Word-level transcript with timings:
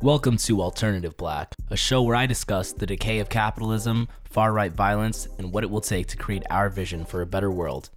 Welcome 0.00 0.36
to 0.36 0.62
Alternative 0.62 1.16
Black, 1.16 1.56
a 1.70 1.76
show 1.76 2.02
where 2.02 2.14
I 2.14 2.26
discuss 2.26 2.70
the 2.70 2.86
decay 2.86 3.18
of 3.18 3.28
capitalism, 3.28 4.06
far 4.22 4.52
right 4.52 4.70
violence, 4.70 5.26
and 5.38 5.52
what 5.52 5.64
it 5.64 5.70
will 5.70 5.80
take 5.80 6.06
to 6.06 6.16
create 6.16 6.44
our 6.50 6.68
vision 6.68 7.04
for 7.04 7.20
a 7.20 7.26
better 7.26 7.50
world. 7.50 7.90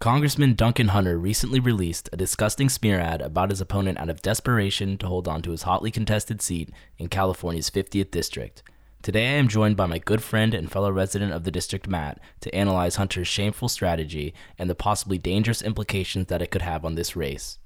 Congressman 0.00 0.54
Duncan 0.54 0.88
Hunter 0.88 1.18
recently 1.18 1.60
released 1.60 2.08
a 2.10 2.16
disgusting 2.16 2.70
smear 2.70 2.98
ad 2.98 3.20
about 3.20 3.50
his 3.50 3.60
opponent 3.60 3.98
out 3.98 4.08
of 4.08 4.22
desperation 4.22 4.96
to 4.96 5.08
hold 5.08 5.28
on 5.28 5.42
to 5.42 5.50
his 5.50 5.64
hotly 5.64 5.90
contested 5.90 6.40
seat 6.40 6.70
in 6.96 7.08
California's 7.08 7.68
50th 7.68 8.10
district. 8.10 8.62
Today, 9.02 9.26
I 9.26 9.32
am 9.32 9.46
joined 9.46 9.76
by 9.76 9.84
my 9.84 9.98
good 9.98 10.22
friend 10.22 10.54
and 10.54 10.72
fellow 10.72 10.90
resident 10.90 11.32
of 11.32 11.44
the 11.44 11.50
district, 11.50 11.86
Matt, 11.86 12.18
to 12.40 12.54
analyze 12.54 12.96
Hunter's 12.96 13.28
shameful 13.28 13.68
strategy 13.68 14.32
and 14.58 14.70
the 14.70 14.74
possibly 14.74 15.18
dangerous 15.18 15.60
implications 15.60 16.28
that 16.28 16.40
it 16.40 16.50
could 16.50 16.62
have 16.62 16.82
on 16.82 16.94
this 16.94 17.14
race. 17.14 17.58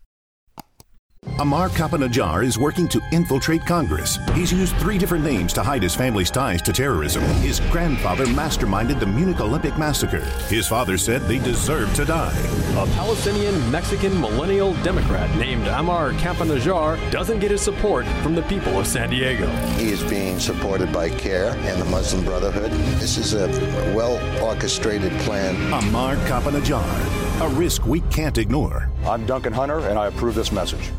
Ammar 1.40 1.68
Campa-Najjar 1.70 2.44
is 2.44 2.58
working 2.58 2.88
to 2.88 3.00
infiltrate 3.12 3.64
Congress. 3.66 4.18
He's 4.32 4.52
used 4.52 4.74
three 4.76 4.96
different 4.96 5.22
names 5.22 5.52
to 5.52 5.62
hide 5.62 5.82
his 5.82 5.94
family's 5.94 6.30
ties 6.30 6.62
to 6.62 6.72
terrorism. 6.72 7.22
His 7.42 7.60
grandfather 7.70 8.24
masterminded 8.26 9.00
the 9.00 9.06
Munich 9.06 9.40
Olympic 9.40 9.76
massacre. 9.76 10.24
His 10.48 10.66
father 10.66 10.96
said 10.96 11.20
they 11.22 11.38
deserved 11.38 11.94
to 11.96 12.06
die. 12.06 12.38
A 12.72 12.86
Palestinian 12.94 13.70
Mexican 13.70 14.18
millennial 14.18 14.72
Democrat 14.82 15.34
named 15.36 15.64
Ammar 15.64 16.12
Campa-Najjar 16.18 17.10
doesn't 17.10 17.40
get 17.40 17.50
his 17.50 17.60
support 17.60 18.06
from 18.22 18.34
the 18.34 18.42
people 18.42 18.78
of 18.78 18.86
San 18.86 19.10
Diego. 19.10 19.46
He 19.76 19.90
is 19.90 20.02
being 20.02 20.38
supported 20.40 20.90
by 20.90 21.10
CAIR 21.10 21.50
and 21.50 21.80
the 21.80 21.86
Muslim 21.86 22.24
Brotherhood. 22.24 22.70
This 22.98 23.18
is 23.18 23.34
a 23.34 23.46
well 23.94 24.16
orchestrated 24.42 25.12
plan. 25.20 25.54
Ammar 25.70 26.16
Campa-Najjar, 26.26 27.42
a 27.42 27.48
risk 27.56 27.84
we 27.84 28.00
can't 28.08 28.38
ignore. 28.38 28.88
I'm 29.06 29.26
Duncan 29.26 29.52
Hunter, 29.52 29.80
and 29.80 29.98
I 29.98 30.06
approve 30.06 30.34
this 30.34 30.50
message. 30.50 30.90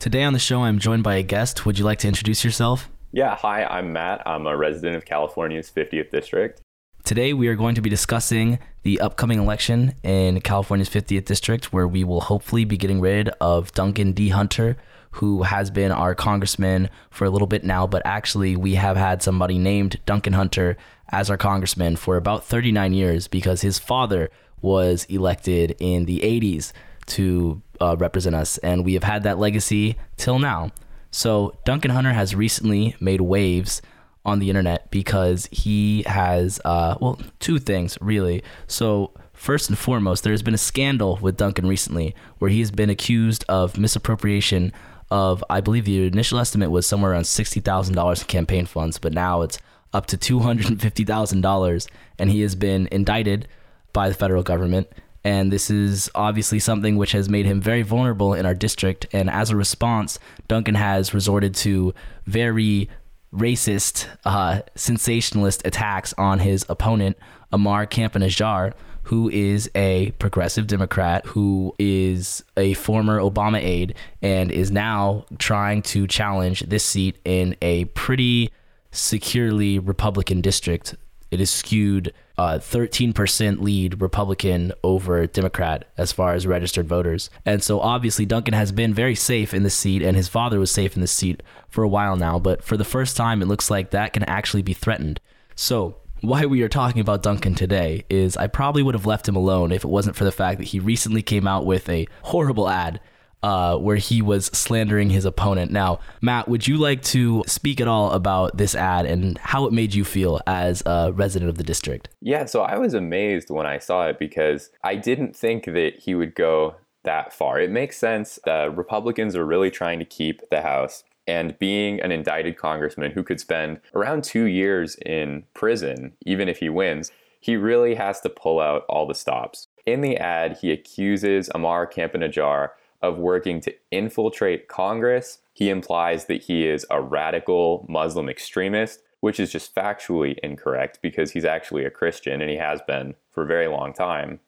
Today 0.00 0.22
on 0.22 0.32
the 0.32 0.38
show, 0.38 0.62
I'm 0.62 0.78
joined 0.78 1.02
by 1.02 1.16
a 1.16 1.22
guest. 1.22 1.66
Would 1.66 1.78
you 1.78 1.84
like 1.84 1.98
to 1.98 2.08
introduce 2.08 2.42
yourself? 2.42 2.88
Yeah, 3.12 3.36
hi, 3.36 3.64
I'm 3.64 3.92
Matt. 3.92 4.22
I'm 4.26 4.46
a 4.46 4.56
resident 4.56 4.96
of 4.96 5.04
California's 5.04 5.70
50th 5.70 6.10
district. 6.10 6.62
Today, 7.04 7.34
we 7.34 7.48
are 7.48 7.54
going 7.54 7.74
to 7.74 7.82
be 7.82 7.90
discussing 7.90 8.58
the 8.82 8.98
upcoming 8.98 9.38
election 9.38 9.94
in 10.02 10.40
California's 10.40 10.88
50th 10.88 11.26
district, 11.26 11.74
where 11.74 11.86
we 11.86 12.02
will 12.02 12.22
hopefully 12.22 12.64
be 12.64 12.78
getting 12.78 13.02
rid 13.02 13.28
of 13.42 13.72
Duncan 13.72 14.12
D. 14.12 14.30
Hunter, 14.30 14.78
who 15.10 15.42
has 15.42 15.70
been 15.70 15.92
our 15.92 16.14
congressman 16.14 16.88
for 17.10 17.26
a 17.26 17.30
little 17.30 17.46
bit 17.46 17.62
now, 17.62 17.86
but 17.86 18.00
actually, 18.06 18.56
we 18.56 18.76
have 18.76 18.96
had 18.96 19.22
somebody 19.22 19.58
named 19.58 20.00
Duncan 20.06 20.32
Hunter 20.32 20.78
as 21.10 21.28
our 21.28 21.36
congressman 21.36 21.96
for 21.96 22.16
about 22.16 22.42
39 22.42 22.94
years 22.94 23.28
because 23.28 23.60
his 23.60 23.78
father 23.78 24.30
was 24.62 25.04
elected 25.10 25.76
in 25.78 26.06
the 26.06 26.20
80s 26.20 26.72
to 27.10 27.62
uh, 27.80 27.96
represent 27.98 28.34
us, 28.34 28.58
and 28.58 28.84
we 28.84 28.94
have 28.94 29.04
had 29.04 29.22
that 29.22 29.38
legacy 29.38 29.96
till 30.16 30.38
now. 30.38 30.70
So 31.10 31.58
Duncan 31.64 31.90
Hunter 31.90 32.12
has 32.12 32.34
recently 32.34 32.94
made 33.00 33.20
waves 33.20 33.82
on 34.24 34.38
the 34.38 34.48
internet 34.48 34.90
because 34.90 35.48
he 35.50 36.02
has, 36.02 36.60
uh, 36.64 36.96
well, 37.00 37.18
two 37.38 37.58
things 37.58 37.96
really. 38.00 38.42
So 38.66 39.12
first 39.32 39.70
and 39.70 39.78
foremost, 39.78 40.22
there 40.22 40.32
has 40.32 40.42
been 40.42 40.54
a 40.54 40.58
scandal 40.58 41.18
with 41.22 41.36
Duncan 41.36 41.66
recently 41.66 42.14
where 42.38 42.50
he 42.50 42.60
has 42.60 42.70
been 42.70 42.90
accused 42.90 43.44
of 43.48 43.78
misappropriation 43.78 44.72
of, 45.10 45.42
I 45.50 45.60
believe 45.60 45.86
the 45.86 46.06
initial 46.06 46.38
estimate 46.38 46.70
was 46.70 46.86
somewhere 46.86 47.12
around 47.12 47.24
sixty 47.26 47.60
thousand 47.60 47.94
dollars 47.94 48.20
in 48.20 48.26
campaign 48.28 48.66
funds, 48.66 48.98
but 48.98 49.12
now 49.12 49.42
it's 49.42 49.58
up 49.92 50.06
to 50.06 50.16
two 50.16 50.40
hundred 50.40 50.68
and 50.68 50.80
fifty 50.80 51.04
thousand 51.04 51.40
dollars, 51.40 51.88
and 52.18 52.30
he 52.30 52.42
has 52.42 52.54
been 52.54 52.86
indicted 52.92 53.48
by 53.92 54.08
the 54.08 54.14
federal 54.14 54.44
government 54.44 54.86
and 55.24 55.52
this 55.52 55.70
is 55.70 56.10
obviously 56.14 56.58
something 56.58 56.96
which 56.96 57.12
has 57.12 57.28
made 57.28 57.46
him 57.46 57.60
very 57.60 57.82
vulnerable 57.82 58.34
in 58.34 58.46
our 58.46 58.54
district. 58.54 59.06
And 59.12 59.28
as 59.28 59.50
a 59.50 59.56
response, 59.56 60.18
Duncan 60.48 60.74
has 60.74 61.12
resorted 61.12 61.54
to 61.56 61.94
very 62.26 62.88
racist, 63.32 64.06
uh, 64.24 64.62
sensationalist 64.74 65.66
attacks 65.66 66.14
on 66.16 66.38
his 66.38 66.64
opponent, 66.68 67.16
Ammar 67.52 67.86
Campa-Najjar, 67.88 68.72
who 69.04 69.28
is 69.30 69.70
a 69.74 70.12
progressive 70.12 70.66
Democrat 70.66 71.26
who 71.26 71.74
is 71.78 72.44
a 72.56 72.74
former 72.74 73.18
Obama 73.18 73.58
aide 73.60 73.94
and 74.22 74.52
is 74.52 74.70
now 74.70 75.24
trying 75.38 75.82
to 75.82 76.06
challenge 76.06 76.60
this 76.68 76.84
seat 76.84 77.18
in 77.24 77.56
a 77.60 77.86
pretty 77.86 78.52
securely 78.92 79.78
Republican 79.78 80.40
district. 80.40 80.94
It 81.30 81.40
is 81.40 81.50
skewed 81.50 82.12
uh, 82.40 82.58
13% 82.58 83.60
lead 83.60 84.00
Republican 84.00 84.72
over 84.82 85.26
Democrat 85.26 85.84
as 85.98 86.10
far 86.10 86.32
as 86.32 86.46
registered 86.46 86.88
voters. 86.88 87.28
And 87.44 87.62
so 87.62 87.80
obviously 87.80 88.24
Duncan 88.24 88.54
has 88.54 88.72
been 88.72 88.94
very 88.94 89.14
safe 89.14 89.52
in 89.52 89.62
the 89.62 89.68
seat, 89.68 90.00
and 90.00 90.16
his 90.16 90.26
father 90.26 90.58
was 90.58 90.70
safe 90.70 90.94
in 90.94 91.02
the 91.02 91.06
seat 91.06 91.42
for 91.68 91.84
a 91.84 91.88
while 91.88 92.16
now. 92.16 92.38
But 92.38 92.64
for 92.64 92.78
the 92.78 92.84
first 92.84 93.14
time, 93.14 93.42
it 93.42 93.48
looks 93.48 93.70
like 93.70 93.90
that 93.90 94.14
can 94.14 94.22
actually 94.22 94.62
be 94.62 94.72
threatened. 94.72 95.20
So 95.54 95.96
why 96.22 96.46
we 96.46 96.62
are 96.62 96.68
talking 96.70 97.02
about 97.02 97.22
Duncan 97.22 97.54
today 97.54 98.06
is 98.08 98.38
I 98.38 98.46
probably 98.46 98.82
would 98.82 98.94
have 98.94 99.04
left 99.04 99.28
him 99.28 99.36
alone 99.36 99.70
if 99.70 99.84
it 99.84 99.88
wasn't 99.88 100.16
for 100.16 100.24
the 100.24 100.32
fact 100.32 100.60
that 100.60 100.68
he 100.68 100.80
recently 100.80 101.20
came 101.20 101.46
out 101.46 101.66
with 101.66 101.90
a 101.90 102.08
horrible 102.22 102.70
ad 102.70 103.00
uh, 103.42 103.76
where 103.76 103.96
he 103.96 104.22
was 104.22 104.46
slandering 104.46 105.10
his 105.10 105.24
opponent. 105.24 105.70
Now, 105.70 106.00
Matt, 106.20 106.48
would 106.48 106.66
you 106.66 106.76
like 106.76 107.02
to 107.04 107.42
speak 107.46 107.80
at 107.80 107.88
all 107.88 108.12
about 108.12 108.56
this 108.56 108.74
ad 108.74 109.06
and 109.06 109.38
how 109.38 109.66
it 109.66 109.72
made 109.72 109.94
you 109.94 110.04
feel 110.04 110.40
as 110.46 110.82
a 110.86 111.12
resident 111.12 111.48
of 111.48 111.56
the 111.56 111.64
district? 111.64 112.08
Yeah, 112.20 112.44
so 112.44 112.62
I 112.62 112.78
was 112.78 112.94
amazed 112.94 113.50
when 113.50 113.66
I 113.66 113.78
saw 113.78 114.08
it 114.08 114.18
because 114.18 114.70
I 114.84 114.96
didn't 114.96 115.34
think 115.34 115.64
that 115.64 116.00
he 116.00 116.14
would 116.14 116.34
go 116.34 116.76
that 117.04 117.32
far. 117.32 117.58
It 117.58 117.70
makes 117.70 117.96
sense. 117.96 118.38
The 118.44 118.72
Republicans 118.74 119.34
are 119.34 119.46
really 119.46 119.70
trying 119.70 119.98
to 120.00 120.04
keep 120.04 120.42
the 120.50 120.62
House. 120.62 121.04
And 121.26 121.56
being 121.58 122.00
an 122.00 122.10
indicted 122.10 122.56
congressman 122.56 123.12
who 123.12 123.22
could 123.22 123.38
spend 123.38 123.80
around 123.94 124.24
two 124.24 124.44
years 124.44 124.96
in 125.06 125.44
prison, 125.54 126.12
even 126.26 126.48
if 126.48 126.58
he 126.58 126.68
wins, 126.68 127.12
he 127.38 127.56
really 127.56 127.94
has 127.94 128.20
to 128.22 128.28
pull 128.28 128.58
out 128.58 128.84
all 128.88 129.06
the 129.06 129.14
stops. 129.14 129.68
In 129.86 130.00
the 130.00 130.16
ad, 130.16 130.58
he 130.60 130.72
accuses 130.72 131.48
Ammar 131.54 131.90
Campa-Najjar 131.92 132.70
of 133.02 133.18
working 133.18 133.60
to 133.62 133.74
infiltrate 133.90 134.68
Congress. 134.68 135.38
He 135.52 135.70
implies 135.70 136.26
that 136.26 136.42
he 136.42 136.66
is 136.66 136.86
a 136.90 137.00
radical 137.00 137.86
Muslim 137.88 138.28
extremist, 138.28 139.02
which 139.20 139.40
is 139.40 139.52
just 139.52 139.74
factually 139.74 140.38
incorrect 140.42 141.00
because 141.02 141.32
he's 141.32 141.44
actually 141.44 141.84
a 141.84 141.90
Christian 141.90 142.40
and 142.40 142.50
he 142.50 142.56
has 142.56 142.80
been 142.86 143.14
for 143.30 143.42
a 143.42 143.46
very 143.46 143.68
long 143.68 143.92
time. 143.92 144.40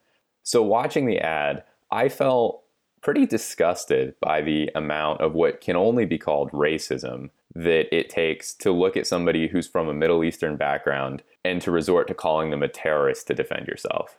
So, 0.43 0.63
watching 0.63 1.07
the 1.07 1.19
ad, 1.19 1.65
I 1.91 2.09
felt 2.09 2.63
pretty 3.03 3.27
disgusted 3.27 4.15
by 4.21 4.41
the 4.41 4.71
amount 4.75 5.21
of 5.21 5.35
what 5.35 5.61
can 5.61 5.77
only 5.77 6.05
be 6.05 6.19
called 6.19 6.51
racism 6.53 7.31
that 7.55 7.95
it 7.95 8.09
takes 8.09 8.55
to 8.55 8.73
look 8.73 8.97
at 8.97 9.07
somebody 9.07 9.49
who's 9.49 9.69
from 9.69 9.89
a 9.89 9.95
Middle 9.95 10.25
Eastern 10.25 10.57
background 10.57 11.23
and 11.45 11.61
to 11.61 11.71
resort 11.71 12.09
to 12.09 12.15
calling 12.15 12.51
them 12.51 12.63
a 12.63 12.69
terrorist 12.69 13.27
to 13.27 13.35
defend 13.35 13.67
yourself. 13.67 14.17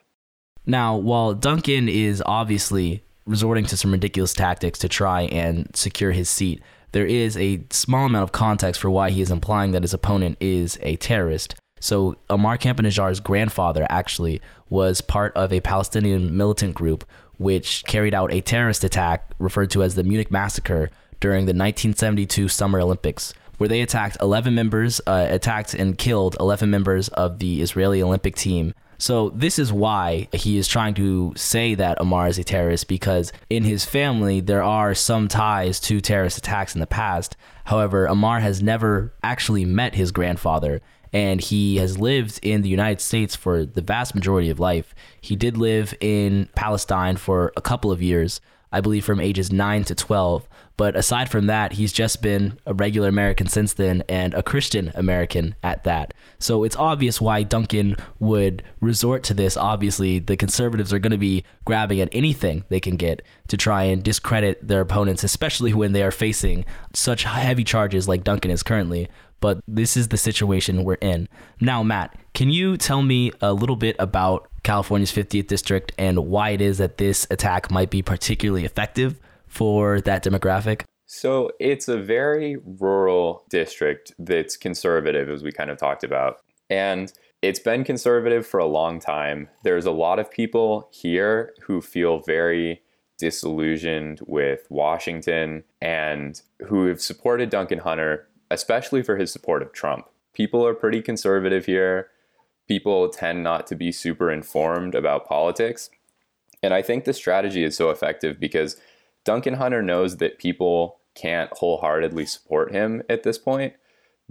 Now, 0.66 0.96
while 0.96 1.34
Duncan 1.34 1.90
is 1.90 2.22
obviously 2.26 3.04
resorting 3.26 3.66
to 3.66 3.78
some 3.78 3.92
ridiculous 3.92 4.34
tactics 4.34 4.80
to 4.80 4.90
try 4.90 5.24
and 5.24 5.70
secure 5.76 6.12
his 6.12 6.30
seat. 6.30 6.62
There 6.92 7.06
is 7.06 7.36
a 7.38 7.64
small 7.72 8.06
amount 8.06 8.24
of 8.24 8.32
context 8.32 8.80
for 8.80 8.90
why 8.90 9.10
he 9.10 9.22
is 9.22 9.32
implying 9.32 9.72
that 9.72 9.82
his 9.82 9.94
opponent 9.94 10.38
is 10.40 10.78
a 10.82 10.96
terrorist. 10.98 11.56
So, 11.80 12.16
Ammar 12.30 12.60
Campa-Najjar's 12.60 13.20
grandfather 13.20 13.86
actually 13.90 14.42
was 14.70 15.02
part 15.02 15.36
of 15.36 15.52
a 15.52 15.60
Palestinian 15.60 16.38
militant 16.38 16.76
group 16.76 17.04
which 17.38 17.84
carried 17.86 18.14
out 18.14 18.32
a 18.32 18.42
terrorist 18.42 18.84
attack 18.84 19.32
referred 19.40 19.72
to 19.72 19.84
as 19.84 19.96
the 19.96 20.04
Munich 20.04 20.32
Massacre 20.32 20.90
during 21.20 21.46
the 21.46 21.50
1972 21.50 22.48
Summer 22.48 22.80
Olympics, 22.80 23.34
where 23.58 23.68
they 23.68 23.82
attacked 23.82 24.18
11 24.22 24.54
members, 24.56 25.02
uh, 25.08 25.28
attacked 25.30 25.74
and 25.74 25.98
killed 25.98 26.38
11 26.40 26.70
members 26.70 27.10
of 27.10 27.40
the 27.40 27.62
Israeli 27.62 28.02
Olympic 28.02 28.36
team 28.36 28.74
so 28.98 29.30
this 29.30 29.60
is 29.60 29.74
why 29.74 30.28
he 30.32 30.58
is 30.58 30.68
trying 30.68 30.94
to 30.96 31.34
say 31.36 31.76
that 31.76 32.00
Ammar 32.00 32.30
is 32.30 32.38
a 32.38 32.44
terrorist 32.44 32.88
because 32.88 33.32
in 33.50 33.64
his 33.64 33.86
family 33.86 34.40
there 34.40 34.64
are 34.64 34.94
some 34.94 35.28
ties 35.28 35.80
to 35.82 36.00
terrorist 36.02 36.38
attacks 36.38 36.74
in 36.76 36.82
the 36.82 36.88
past. 36.88 37.36
However, 37.66 38.08
Ammar 38.08 38.42
has 38.42 38.62
never 38.62 39.14
actually 39.24 39.66
met 39.66 39.96
his 39.96 40.12
grandfather 40.12 40.82
and 41.14 41.40
he 41.40 41.78
has 41.78 42.00
lived 42.00 42.40
in 42.42 42.64
the 42.64 42.70
United 42.70 43.00
States 43.00 43.36
for 43.36 43.66
the 43.66 43.82
vast 43.82 44.16
majority 44.16 44.50
of 44.50 44.60
life. 44.60 44.96
He 45.22 45.36
did 45.36 45.58
live 45.58 45.94
in 46.02 46.50
Palestine 46.56 47.18
for 47.18 47.54
a 47.56 47.62
couple 47.62 47.92
of 47.92 48.02
years, 48.02 48.42
I 48.72 48.82
believe 48.82 49.06
from 49.06 49.20
ages 49.20 49.52
9 49.52 49.84
to 49.86 49.96
12. 49.96 50.50
But 50.76 50.96
aside 50.96 51.30
from 51.30 51.46
that, 51.48 51.74
he's 51.74 51.94
just 51.94 52.22
been 52.22 52.60
a 52.66 52.74
regular 52.74 53.08
American 53.08 53.48
since 53.48 53.74
then 53.74 54.04
and 54.10 54.34
a 54.34 54.42
Christian 54.42 54.92
American 54.96 55.56
at 55.62 55.84
that. 55.84 56.14
So 56.40 56.64
it's 56.64 56.76
obvious 56.76 57.22
why 57.22 57.44
Duncan 57.44 57.96
would 58.20 58.64
resort 58.82 59.24
to 59.26 59.34
this. 59.34 59.56
Obviously, 59.56 60.20
the 60.20 60.36
conservatives 60.36 60.92
are 60.92 61.00
going 61.00 61.12
to 61.12 61.18
be 61.18 61.44
grabbing 61.64 62.02
at 62.02 62.10
anything 62.12 62.64
they 62.70 62.80
can 62.80 62.96
get 62.96 63.22
to 63.50 63.58
try 63.58 63.84
and 63.84 64.04
discredit 64.04 64.68
their 64.68 64.82
opponents, 64.82 65.24
especially 65.24 65.74
when 65.74 65.92
they 65.92 66.02
are 66.02 66.12
facing 66.12 66.66
such 66.94 67.24
heavy 67.24 67.64
charges 67.64 68.08
like 68.08 68.24
Duncan 68.24 68.52
is 68.52 68.64
currently. 68.64 69.08
But 69.40 69.62
this 69.68 69.96
is 69.96 70.08
the 70.08 70.18
situation 70.18 70.84
we're 70.86 70.96
in. 70.96 71.28
Now, 71.60 71.84
Matt, 71.84 72.18
can 72.34 72.50
you 72.50 72.78
tell 72.78 73.04
me 73.04 73.32
a 73.42 73.54
little 73.54 73.76
bit 73.76 73.96
about 74.00 74.50
California's 74.64 75.12
50th 75.12 75.48
district 75.48 75.92
and 75.98 76.28
why 76.28 76.52
it 76.52 76.62
is 76.62 76.78
that 76.78 76.98
this 76.98 77.28
attack 77.30 77.70
might 77.70 77.90
be 77.90 78.02
particularly 78.02 78.66
effective 78.66 79.20
for 79.54 80.02
that 80.02 80.24
demographic? 80.24 80.84
So 81.06 81.52
it's 81.60 81.88
a 81.88 81.98
very 81.98 82.58
rural 82.66 83.46
district 83.50 84.14
that's 84.18 84.58
conservative, 84.58 85.30
as 85.30 85.44
we 85.44 85.52
kind 85.52 85.70
of 85.70 85.78
talked 85.78 86.04
about. 86.04 86.42
And 86.70 87.14
it's 87.42 87.60
been 87.60 87.84
conservative 87.84 88.48
for 88.48 88.60
a 88.60 88.66
long 88.66 89.00
time. 89.00 89.50
There's 89.64 89.86
a 89.86 89.92
lot 89.92 90.18
of 90.18 90.32
people 90.32 90.90
here 90.92 91.54
who 91.62 91.82
feel 91.82 92.20
very 92.20 92.82
disillusioned 93.20 94.22
with 94.26 94.66
Washington 94.70 95.64
and 95.82 96.42
who 96.66 96.88
have 96.88 97.00
supported 97.00 97.50
Duncan 97.50 97.80
Hunter, 97.80 98.28
especially 98.50 99.04
for 99.04 99.18
his 99.18 99.32
support 99.32 99.62
of 99.62 99.72
Trump. 99.72 100.08
People 100.34 100.66
are 100.66 100.74
pretty 100.74 101.02
conservative 101.02 101.66
here. 101.66 102.08
People 102.68 103.10
tend 103.10 103.44
not 103.44 103.68
to 103.68 103.76
be 103.76 103.92
super 103.92 104.32
informed 104.32 104.96
about 104.96 105.28
politics. 105.28 105.90
And 106.64 106.74
I 106.74 106.82
think 106.82 107.04
the 107.04 107.14
strategy 107.14 107.64
is 107.64 107.76
so 107.76 107.90
effective 107.90 108.40
because 108.40 108.78
Duncan 109.26 109.56
Hunter 109.56 109.82
knows 109.82 110.18
that 110.18 110.40
people 110.40 111.00
can't 111.16 111.52
wholeheartedly 111.54 112.26
support 112.26 112.72
him 112.72 113.04
at 113.10 113.24
this 113.24 113.38
point. 113.38 113.74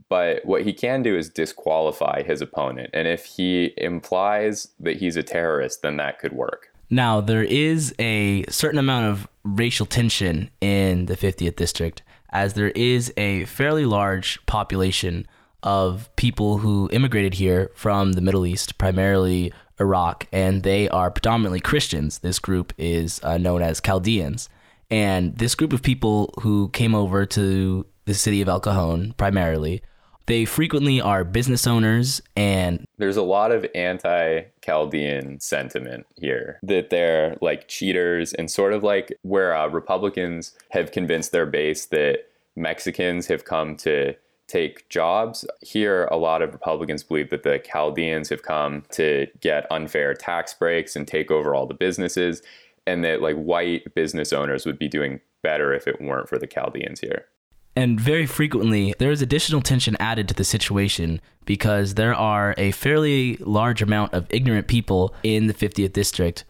But 0.09 0.45
what 0.45 0.63
he 0.63 0.73
can 0.73 1.03
do 1.03 1.17
is 1.17 1.29
disqualify 1.29 2.23
his 2.23 2.41
opponent. 2.41 2.91
And 2.93 3.07
if 3.07 3.25
he 3.25 3.73
implies 3.77 4.69
that 4.81 4.97
he's 4.97 5.17
a 5.17 5.23
terrorist, 5.23 5.83
then 5.83 5.97
that 5.97 6.19
could 6.19 6.33
work. 6.33 6.69
Now, 6.91 7.21
there 7.21 7.43
is 7.43 7.95
a 7.99 8.45
certain 8.49 8.79
amount 8.79 9.07
of 9.07 9.29
racial 9.45 9.87
tension 9.87 10.51
in 10.61 11.07
the 11.07 11.17
50th 11.17 11.57
district, 11.57 12.03
as 12.31 12.55
there 12.55 12.71
is 12.71 13.13
a 13.17 13.45
fairly 13.47 13.87
large 13.87 14.45
population 14.47 15.27
of 15.63 16.15
people 16.17 16.59
who 16.59 16.89
immigrated 16.93 17.35
here 17.35 17.71
from 17.75 18.13
the 18.13 18.21
Middle 18.21 18.45
East, 18.45 18.79
primarily 18.79 19.53
Iraq, 19.81 20.27
and 20.33 20.63
they 20.63 20.89
are 20.89 21.11
predominantly 21.11 21.61
Christians. 21.61 22.19
This 22.19 22.39
group 22.39 22.73
is 22.77 23.21
uh, 23.23 23.39
known 23.39 23.63
as 23.63 23.81
Chaldeans. 23.81 24.49
And 24.93 25.39
this 25.39 25.55
group 25.55 25.73
of 25.73 25.81
people 25.81 26.35
who 26.43 26.69
came 26.69 26.95
over 26.95 27.25
to 27.25 27.87
the 28.05 28.13
city 28.13 28.43
of 28.43 28.49
El 28.49 28.61
Cajon 28.61 29.15
primarily, 29.17 29.81
they 30.27 30.45
frequently 30.45 31.01
are 31.01 31.25
business 31.25 31.67
owners 31.67 32.21
and 32.37 32.85
there's 32.99 33.17
a 33.17 33.23
lot 33.23 33.53
of 33.53 33.67
anti 33.75 34.43
Chaldean 34.61 35.41
sentiment 35.41 36.07
here 36.17 36.61
that 36.63 36.91
they're 36.91 37.39
like 37.41 37.69
cheaters 37.69 38.35
and 38.35 38.51
sort 38.51 38.75
of 38.75 38.85
like 38.85 39.19
where 39.23 39.57
uh, 39.57 39.67
Republicans 39.67 40.53
have 40.69 40.93
convinced 40.93 41.33
their 41.33 41.47
base 41.47 41.87
that 41.87 42.29
Mexicans 42.55 43.27
have 43.29 43.47
come 43.47 43.77
to 43.79 44.15
take 44.47 44.87
jobs. 44.91 45.47
Here, 45.63 46.05
a 46.11 46.19
lot 46.19 46.43
of 46.43 46.53
Republicans 46.53 47.03
believe 47.03 47.31
that 47.31 47.45
the 47.45 47.59
Chaldeans 47.59 48.29
have 48.29 48.43
come 48.43 48.83
to 48.91 49.27
get 49.41 49.67
unfair 49.73 50.13
tax 50.13 50.53
breaks 50.53 50.95
and 50.95 51.09
take 51.09 51.31
over 51.31 51.55
all 51.55 51.67
the 51.67 51.73
businesses 51.73 52.43
and 52.87 53.05
that 53.05 53.23
like 53.23 53.37
white 53.37 53.95
business 53.95 54.33
owners 54.33 54.67
would 54.67 54.79
be 54.79 54.89
doing 54.89 55.21
better 55.43 55.73
if 55.73 55.87
it 55.87 56.01
weren't 56.01 56.29
for 56.29 56.39
the 56.39 56.47
Chaldeans 56.47 57.01
here. 57.01 57.27
And 57.75 57.99
very 57.99 58.27
frequently, 58.27 58.95
there 58.99 59.11
is 59.11 59.23
additional 59.23 59.63
tension 59.63 59.97
added 59.99 60.29
to 60.29 60.35
the 60.35 60.45
situation 60.45 61.21
because 61.47 61.95
there 61.95 62.15
are 62.15 62.55
a 62.59 62.71
fairly 62.73 63.37
large 63.37 63.81
amount 63.81 64.13
of 64.13 64.27
ignorant 64.29 64.67
people 64.67 65.15
in 65.23 65.47
the 65.47 65.55
50th 65.55 65.93
district 65.93 66.45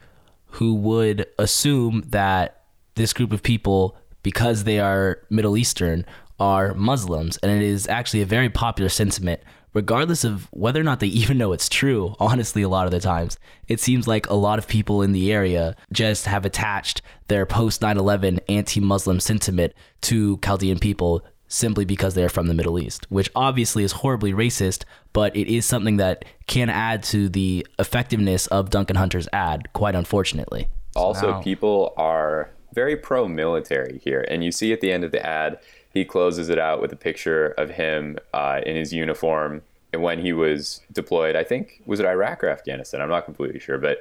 who 0.47 0.75
would 0.75 1.27
assume 1.39 2.03
that 2.09 2.65
this 2.97 3.13
group 3.13 3.33
of 3.33 3.43
people, 3.43 3.97
because 4.23 4.65
they 4.65 4.81
are 4.81 5.21
Middle 5.31 5.57
Eastern, 5.57 6.05
are 6.41 6.75
Muslims. 6.75 7.39
And 7.39 7.53
it 7.53 7.63
is 7.63 7.87
actually 7.87 8.23
a 8.23 8.27
very 8.27 8.51
popular 8.51 8.89
sentiment 8.89 9.41
regardless 9.73 10.25
of 10.25 10.49
whether 10.53 10.81
or 10.81 10.85
not 10.85 11.01
they 11.01 11.07
even 11.23 11.39
know 11.39 11.53
it's 11.53 11.69
true, 11.69 12.15
honestly, 12.19 12.63
a 12.63 12.69
lot 12.69 12.87
of 12.87 12.91
the 12.91 13.01
times, 13.01 13.39
it 13.69 13.81
seems 13.81 14.07
like 14.07 14.29
a 14.29 14.35
lot 14.35 14.59
of 14.59 14.69
people 14.69 15.03
in 15.03 15.13
the 15.13 15.33
area 15.33 15.77
just 15.93 16.27
have 16.27 16.45
attached 16.45 17.03
their 17.29 17.47
post 17.47 17.83
9 17.83 17.97
11 17.97 18.41
anti 18.49 18.81
Muslim 18.81 19.21
sentiment 19.21 19.73
to 20.03 20.39
Chaldean 20.39 20.79
people 20.79 21.25
simply 21.49 21.85
because 21.85 22.15
they're 22.15 22.31
from 22.31 22.47
the 22.47 22.55
Middle 22.55 22.79
East, 22.79 23.07
which 23.11 23.31
obviously 23.37 23.85
is 23.85 23.93
horribly 23.93 24.33
racist, 24.33 24.85
but 25.13 25.37
it 25.37 25.49
is 25.49 25.67
something 25.67 25.99
that 25.99 26.25
can 26.47 26.71
add 26.71 27.03
to 27.03 27.29
the 27.29 27.67
effectiveness 27.79 28.47
of 28.47 28.71
Duncan 28.71 28.97
Hunter's 28.97 29.29
ad, 29.35 29.71
quite 29.75 29.95
unfortunately. 29.95 30.69
Also, 30.97 31.33
so 31.33 31.43
people 31.43 31.93
are 31.99 32.51
very 32.75 32.97
pro 32.97 33.29
military 33.29 34.01
here. 34.03 34.25
And 34.29 34.43
you 34.43 34.51
see 34.51 34.73
at 34.73 34.81
the 34.81 34.91
end 34.93 35.05
of 35.05 35.13
the 35.13 35.25
ad, 35.25 35.59
he 35.93 36.05
closes 36.05 36.49
it 36.49 36.59
out 36.59 36.81
with 36.81 36.93
a 36.93 36.97
picture 36.97 37.49
of 37.59 37.71
him 37.71 38.19
uh, 38.33 38.61
in 38.65 38.77
his 38.77 38.93
uniform 38.93 39.63
when 39.95 40.21
he 40.21 40.33
was 40.33 40.81
deployed. 40.91 41.37
I 41.37 41.45
think 41.45 41.83
was 41.87 42.01
it 42.01 42.07
Iraq 42.07 42.43
or 42.43 42.49
Afghanistan. 42.49 43.01
I'm 43.01 43.09
not 43.09 43.25
completely 43.25 43.61
sure, 43.61 43.79
but 43.79 43.99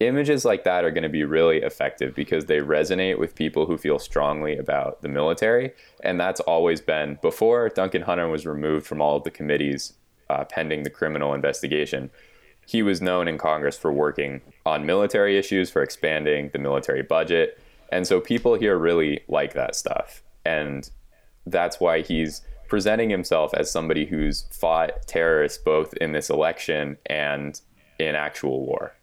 images 0.00 0.44
like 0.44 0.64
that 0.64 0.84
are 0.84 0.90
going 0.90 1.02
to 1.02 1.08
be 1.08 1.24
really 1.24 1.58
effective 1.58 2.14
because 2.14 2.46
they 2.46 2.58
resonate 2.58 3.18
with 3.18 3.34
people 3.34 3.66
who 3.66 3.76
feel 3.76 3.98
strongly 3.98 4.56
about 4.56 5.02
the 5.02 5.08
military, 5.08 5.72
and 6.02 6.20
that's 6.20 6.40
always 6.40 6.80
been 6.80 7.18
before 7.22 7.68
Duncan 7.68 8.02
Hunter 8.02 8.28
was 8.28 8.46
removed 8.46 8.86
from 8.86 9.00
all 9.00 9.16
of 9.16 9.24
the 9.24 9.30
committees 9.30 9.94
uh, 10.30 10.44
pending 10.44 10.82
the 10.82 10.90
criminal 10.90 11.34
investigation. 11.34 12.10
He 12.66 12.82
was 12.82 13.00
known 13.00 13.28
in 13.28 13.38
Congress 13.38 13.78
for 13.78 13.90
working 13.90 14.42
on 14.66 14.84
military 14.84 15.38
issues, 15.38 15.70
for 15.70 15.82
expanding 15.82 16.50
the 16.52 16.58
military 16.58 17.02
budget. 17.02 17.58
And 17.90 18.06
so 18.06 18.20
people 18.20 18.54
here 18.54 18.76
really 18.76 19.20
like 19.26 19.54
that 19.54 19.74
stuff. 19.74 20.22
And 20.44 20.88
that's 21.50 21.80
why 21.80 22.02
he's 22.02 22.42
presenting 22.68 23.10
himself 23.10 23.52
as 23.54 23.70
somebody 23.70 24.04
who's 24.04 24.44
fought 24.50 25.06
terrorists 25.06 25.58
both 25.58 25.94
in 25.94 26.12
this 26.12 26.30
election 26.30 26.98
and 27.06 27.60
in 27.98 28.14
actual 28.14 28.64
war. 28.64 28.94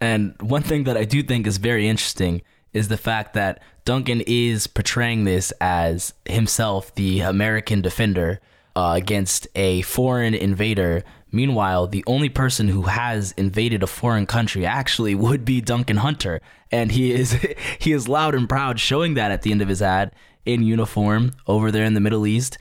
And 0.00 0.40
one 0.40 0.62
thing 0.62 0.84
that 0.84 0.96
I 0.96 1.04
do 1.04 1.22
think 1.22 1.46
is 1.46 1.58
very 1.58 1.88
interesting 1.88 2.42
is 2.72 2.88
the 2.88 2.96
fact 2.96 3.34
that 3.34 3.60
Duncan 3.84 4.22
is 4.26 4.66
portraying 4.66 5.24
this 5.24 5.52
as 5.60 6.14
himself 6.24 6.94
the 6.94 7.20
American 7.20 7.80
defender 7.80 8.40
uh, 8.76 8.92
against 8.96 9.48
a 9.54 9.82
foreign 9.82 10.34
invader. 10.34 11.02
Meanwhile, 11.32 11.88
the 11.88 12.04
only 12.06 12.28
person 12.28 12.68
who 12.68 12.82
has 12.82 13.32
invaded 13.32 13.82
a 13.82 13.86
foreign 13.86 14.26
country 14.26 14.64
actually 14.64 15.14
would 15.14 15.44
be 15.44 15.60
Duncan 15.60 15.98
Hunter, 15.98 16.40
and 16.70 16.92
he 16.92 17.12
is 17.12 17.32
he 17.78 17.92
is 17.92 18.08
loud 18.08 18.34
and 18.34 18.48
proud, 18.48 18.78
showing 18.78 19.14
that 19.14 19.32
at 19.32 19.42
the 19.42 19.50
end 19.50 19.62
of 19.62 19.68
his 19.68 19.82
ad 19.82 20.12
in 20.48 20.62
uniform 20.62 21.32
over 21.46 21.70
there 21.70 21.84
in 21.84 21.92
the 21.92 22.00
Middle 22.00 22.26
East, 22.26 22.58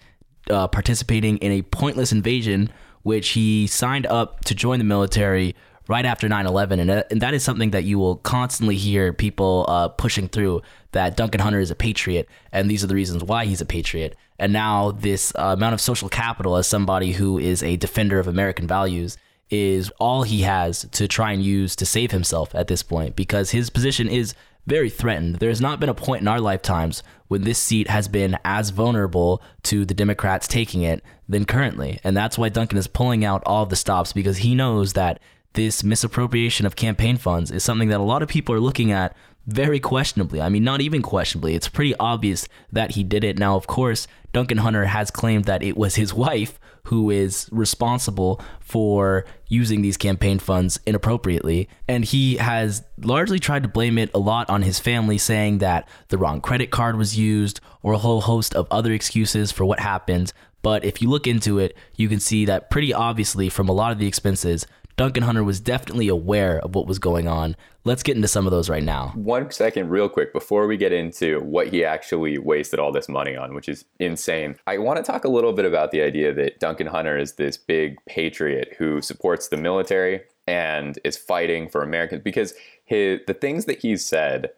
uh, 0.49 0.67
participating 0.67 1.37
in 1.37 1.53
a 1.53 1.61
pointless 1.61 2.11
invasion, 2.11 2.69
which 3.03 3.29
he 3.29 3.65
signed 3.65 4.05
up 4.05 4.43
to 4.43 4.53
join 4.53 4.79
the 4.79 4.85
military 4.85 5.55
right 5.87 6.05
after 6.05 6.27
9-11 6.27 6.81
and, 6.81 6.91
uh, 6.91 7.03
and 7.09 7.21
that 7.21 7.33
is 7.33 7.43
something 7.43 7.71
that 7.71 7.85
you 7.85 7.97
will 7.97 8.17
constantly 8.17 8.75
hear 8.75 9.13
people 9.13 9.65
uh, 9.69 9.87
pushing 9.87 10.27
through 10.27 10.61
that 10.91 11.15
duncan 11.15 11.39
hunter 11.39 11.61
is 11.61 11.71
a 11.71 11.75
patriot 11.75 12.27
and 12.51 12.69
these 12.69 12.83
are 12.83 12.87
the 12.87 12.95
reasons 12.95 13.23
why 13.23 13.45
he's 13.45 13.61
a 13.61 13.65
patriot. 13.65 14.13
And 14.37 14.51
now 14.51 14.91
this 14.91 15.33
uh, 15.35 15.55
amount 15.55 15.75
of 15.75 15.79
social 15.79 16.09
capital 16.09 16.57
as 16.57 16.67
somebody 16.67 17.13
who 17.13 17.39
is 17.39 17.63
a 17.63 17.77
defender 17.77 18.19
of 18.19 18.27
american 18.27 18.67
values 18.67 19.17
is 19.49 19.89
all 19.91 20.23
he 20.23 20.41
has 20.41 20.85
to 20.91 21.07
try 21.07 21.31
and 21.31 21.41
use 21.41 21.73
to 21.77 21.85
save 21.85 22.11
himself 22.11 22.53
at 22.53 22.67
this 22.67 22.83
point 22.83 23.15
because 23.15 23.51
his 23.51 23.69
position 23.69 24.09
is 24.09 24.35
very 24.67 24.89
threatened. 24.89 25.35
There 25.35 25.49
has 25.49 25.61
not 25.61 25.79
been 25.79 25.89
a 25.89 25.93
point 25.93 26.21
in 26.21 26.27
our 26.27 26.41
lifetimes 26.41 27.01
when 27.29 27.43
this 27.43 27.57
seat 27.57 27.89
has 27.89 28.07
been 28.07 28.37
as 28.43 28.69
vulnerable 28.69 29.41
to 29.63 29.85
the 29.85 29.93
Democrats 29.93 30.47
taking 30.47 30.83
it 30.83 31.01
than 31.27 31.45
currently. 31.45 31.99
And 32.03 32.15
that's 32.15 32.37
why 32.37 32.49
Duncan 32.49 32.77
is 32.77 32.87
pulling 32.87 33.25
out 33.25 33.41
all 33.45 33.65
the 33.65 33.75
stops 33.75 34.13
because 34.13 34.37
he 34.39 34.53
knows 34.53 34.93
that 34.93 35.19
this 35.53 35.83
misappropriation 35.83 36.65
of 36.65 36.75
campaign 36.75 37.17
funds 37.17 37.49
is 37.49 37.63
something 37.63 37.89
that 37.89 37.99
a 37.99 38.03
lot 38.03 38.21
of 38.21 38.29
people 38.29 38.53
are 38.53 38.59
looking 38.59 38.91
at 38.91 39.15
very 39.47 39.79
questionably. 39.79 40.41
I 40.41 40.49
mean, 40.49 40.63
not 40.63 40.81
even 40.81 41.01
questionably. 41.01 41.55
It's 41.55 41.69
pretty 41.69 41.95
obvious 41.95 42.47
that 42.71 42.91
he 42.91 43.03
did 43.03 43.23
it. 43.23 43.39
Now, 43.39 43.55
of 43.55 43.65
course, 43.65 44.05
Duncan 44.33 44.59
Hunter 44.59 44.85
has 44.85 45.09
claimed 45.09 45.45
that 45.45 45.63
it 45.63 45.77
was 45.77 45.95
his 45.95 46.13
wife 46.25 46.59
who 46.87 47.09
is 47.09 47.49
responsible 47.51 48.41
for 48.61 49.25
using 49.47 49.81
these 49.81 49.97
campaign 49.97 50.39
funds 50.39 50.79
inappropriately. 50.85 51.67
And 51.85 52.05
he 52.05 52.37
has 52.37 52.81
largely 53.01 53.39
tried 53.39 53.63
to 53.63 53.69
blame 53.69 53.97
it 53.97 54.09
a 54.13 54.19
lot 54.19 54.49
on 54.49 54.61
his 54.61 54.79
family, 54.79 55.17
saying 55.17 55.57
that 55.57 55.87
the 56.07 56.17
wrong 56.17 56.39
credit 56.39 56.71
card 56.71 56.97
was 56.97 57.17
used 57.17 57.59
or 57.83 57.91
a 57.91 57.97
whole 57.97 58.21
host 58.21 58.55
of 58.55 58.67
other 58.71 58.93
excuses 58.93 59.51
for 59.51 59.65
what 59.65 59.81
happened. 59.81 60.31
But 60.61 60.85
if 60.85 61.01
you 61.01 61.09
look 61.09 61.27
into 61.27 61.59
it, 61.59 61.75
you 61.95 62.07
can 62.07 62.21
see 62.21 62.45
that 62.45 62.69
pretty 62.69 62.93
obviously 62.93 63.49
from 63.49 63.67
a 63.67 63.73
lot 63.73 63.91
of 63.91 63.99
the 63.99 64.07
expenses, 64.07 64.65
Duncan 64.97 65.21
Hunter 65.21 65.43
was 65.43 65.59
definitely 65.59 66.07
aware 66.07 66.57
of 66.59 66.73
what 66.73 66.87
was 66.87 66.97
going 66.97 67.27
on. 67.27 67.55
Let's 67.83 68.01
get 68.01 68.15
into 68.15 68.27
some 68.27 68.47
of 68.47 68.51
those 68.51 68.67
right 68.67 68.81
now. 68.81 69.11
One 69.13 69.51
second, 69.51 69.89
real 69.89 70.09
quick, 70.09 70.33
before 70.33 70.65
we 70.65 70.75
get 70.75 70.91
into 70.91 71.39
what 71.41 71.67
he 71.67 71.85
actually 71.85 72.39
wasted 72.39 72.79
all 72.79 72.91
this 72.91 73.07
money 73.07 73.35
on, 73.35 73.53
which 73.53 73.69
is 73.69 73.85
insane. 73.99 74.55
I 74.65 74.79
want 74.79 74.97
to 74.97 75.03
talk 75.03 75.23
a 75.23 75.29
little 75.29 75.53
bit 75.53 75.65
about 75.65 75.91
the 75.91 76.01
idea 76.01 76.33
that 76.33 76.59
Duncan 76.59 76.87
Hunter 76.87 77.15
is 77.15 77.33
this 77.33 77.57
big 77.57 77.97
patriot 78.07 78.75
who 78.79 78.99
supports 78.99 79.49
the 79.49 79.57
military 79.57 80.21
and 80.47 80.97
is 81.03 81.15
fighting 81.15 81.69
for 81.69 81.83
Americans 81.83 82.23
because 82.23 82.55
his, 82.83 83.19
the 83.27 83.35
things 83.35 83.65
that 83.65 83.79
he's 83.79 84.03
said 84.03 84.49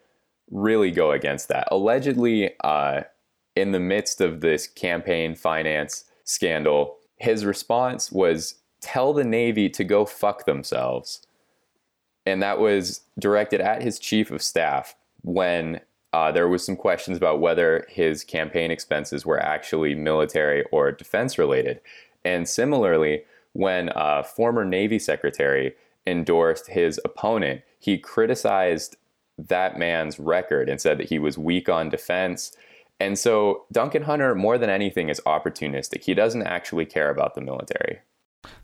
really 0.49 0.89
go 0.89 1.11
against 1.11 1.49
that. 1.49 1.67
Allegedly, 1.69 2.51
uh, 2.63 3.01
in 3.57 3.73
the 3.73 3.79
midst 3.79 4.21
of 4.21 4.39
this 4.39 4.67
campaign 4.67 5.35
finance 5.35 6.05
scandal, 6.23 6.95
his 7.17 7.43
response 7.43 8.09
was 8.09 8.55
tell 8.81 9.13
the 9.13 9.23
Navy 9.23 9.69
to 9.69 9.83
go 9.83 10.05
fuck 10.05 10.45
themselves. 10.45 11.25
And 12.25 12.41
that 12.41 12.59
was 12.59 13.01
directed 13.17 13.61
at 13.61 13.81
his 13.81 13.99
chief 13.99 14.31
of 14.31 14.41
staff 14.41 14.95
when 15.21 15.81
uh, 16.13 16.31
there 16.31 16.47
was 16.47 16.65
some 16.65 16.75
questions 16.75 17.17
about 17.17 17.39
whether 17.39 17.85
his 17.89 18.23
campaign 18.23 18.71
expenses 18.71 19.25
were 19.25 19.39
actually 19.39 19.95
military 19.95 20.63
or 20.71 20.91
defense 20.91 21.37
related. 21.37 21.81
And 22.25 22.47
similarly, 22.47 23.23
when 23.53 23.91
a 23.95 24.23
former 24.23 24.65
Navy 24.65 24.99
secretary 24.99 25.75
endorsed 26.07 26.67
his 26.67 26.99
opponent, 27.05 27.61
he 27.79 27.97
criticized 27.97 28.97
that 29.37 29.77
man's 29.77 30.19
record 30.19 30.69
and 30.69 30.81
said 30.81 30.97
that 30.97 31.09
he 31.09 31.19
was 31.19 31.37
weak 31.37 31.69
on 31.69 31.89
defense. 31.89 32.51
And 32.99 33.17
so 33.17 33.65
Duncan 33.71 34.03
Hunter, 34.03 34.35
more 34.35 34.57
than 34.57 34.69
anything, 34.69 35.09
is 35.09 35.21
opportunistic. 35.25 36.03
He 36.03 36.13
doesn't 36.13 36.43
actually 36.43 36.85
care 36.85 37.09
about 37.09 37.35
the 37.35 37.41
military. 37.41 37.99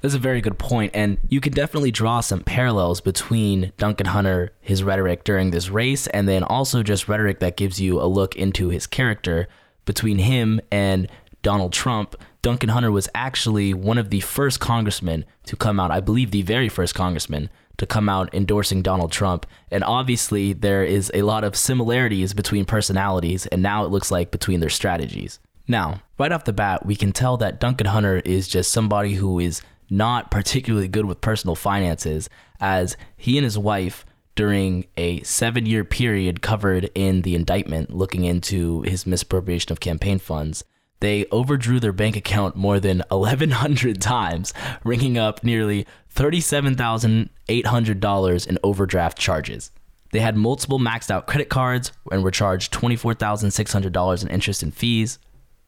That's 0.05 0.13
a 0.13 0.19
very 0.19 0.39
good 0.39 0.59
point, 0.59 0.91
and 0.93 1.17
you 1.29 1.41
can 1.41 1.51
definitely 1.51 1.89
draw 1.89 2.19
some 2.19 2.41
parallels 2.41 3.01
between 3.01 3.73
Duncan 3.77 4.05
Hunter, 4.05 4.51
his 4.61 4.83
rhetoric 4.83 5.23
during 5.23 5.49
this 5.49 5.69
race, 5.69 6.05
and 6.05 6.29
then 6.29 6.43
also 6.43 6.83
just 6.83 7.07
rhetoric 7.07 7.39
that 7.39 7.57
gives 7.57 7.81
you 7.81 7.99
a 7.99 8.05
look 8.05 8.35
into 8.35 8.69
his 8.69 8.85
character 8.85 9.47
between 9.85 10.19
him 10.19 10.61
and 10.71 11.09
Donald 11.41 11.73
Trump. 11.73 12.15
Duncan 12.43 12.69
Hunter 12.69 12.91
was 12.91 13.09
actually 13.15 13.73
one 13.73 13.97
of 13.97 14.11
the 14.11 14.19
first 14.19 14.59
congressmen 14.59 15.25
to 15.47 15.55
come 15.55 15.79
out, 15.79 15.89
I 15.89 16.01
believe 16.01 16.29
the 16.29 16.43
very 16.43 16.69
first 16.69 16.93
congressman 16.93 17.49
to 17.77 17.87
come 17.87 18.07
out 18.07 18.31
endorsing 18.31 18.83
Donald 18.83 19.11
Trump. 19.11 19.47
And 19.71 19.83
obviously, 19.83 20.53
there 20.53 20.83
is 20.83 21.11
a 21.15 21.23
lot 21.23 21.43
of 21.43 21.55
similarities 21.55 22.35
between 22.35 22.65
personalities, 22.65 23.47
and 23.47 23.63
now 23.63 23.83
it 23.83 23.89
looks 23.89 24.11
like 24.11 24.29
between 24.29 24.59
their 24.59 24.69
strategies. 24.69 25.39
Now, 25.67 26.01
right 26.17 26.31
off 26.31 26.45
the 26.45 26.53
bat, 26.53 26.85
we 26.85 26.95
can 26.95 27.11
tell 27.11 27.37
that 27.37 27.59
Duncan 27.59 27.87
Hunter 27.87 28.21
is 28.23 28.47
just 28.47 28.71
somebody 28.71 29.13
who 29.13 29.39
is 29.39 29.61
not 29.89 30.29
particularly 30.31 30.87
good 30.87 31.05
with 31.05 31.21
personal 31.21 31.55
finances, 31.55 32.29
as 32.59 32.95
he 33.17 33.37
and 33.37 33.43
his 33.43 33.57
wife, 33.57 34.05
during 34.35 34.85
a 34.97 35.23
seven 35.23 35.65
year 35.65 35.85
period 35.85 36.41
covered 36.41 36.91
in 36.93 37.23
the 37.23 37.33
indictment 37.35 37.95
looking 37.95 38.25
into 38.25 38.81
his 38.81 39.07
misappropriation 39.07 39.71
of 39.71 39.79
campaign 39.79 40.19
funds, 40.19 40.63
they 40.99 41.25
overdrew 41.31 41.79
their 41.79 41.93
bank 41.93 42.15
account 42.15 42.55
more 42.55 42.79
than 42.79 43.01
1,100 43.09 43.99
times, 44.01 44.53
ringing 44.83 45.17
up 45.17 45.43
nearly 45.43 45.87
$37,800 46.13 48.47
in 48.47 48.59
overdraft 48.63 49.17
charges. 49.17 49.71
They 50.11 50.19
had 50.19 50.37
multiple 50.37 50.77
maxed 50.79 51.09
out 51.11 51.27
credit 51.27 51.49
cards 51.49 51.91
and 52.11 52.23
were 52.23 52.31
charged 52.31 52.73
$24,600 52.73 54.21
in 54.21 54.27
interest 54.29 54.63
and 54.63 54.73
fees. 54.73 55.19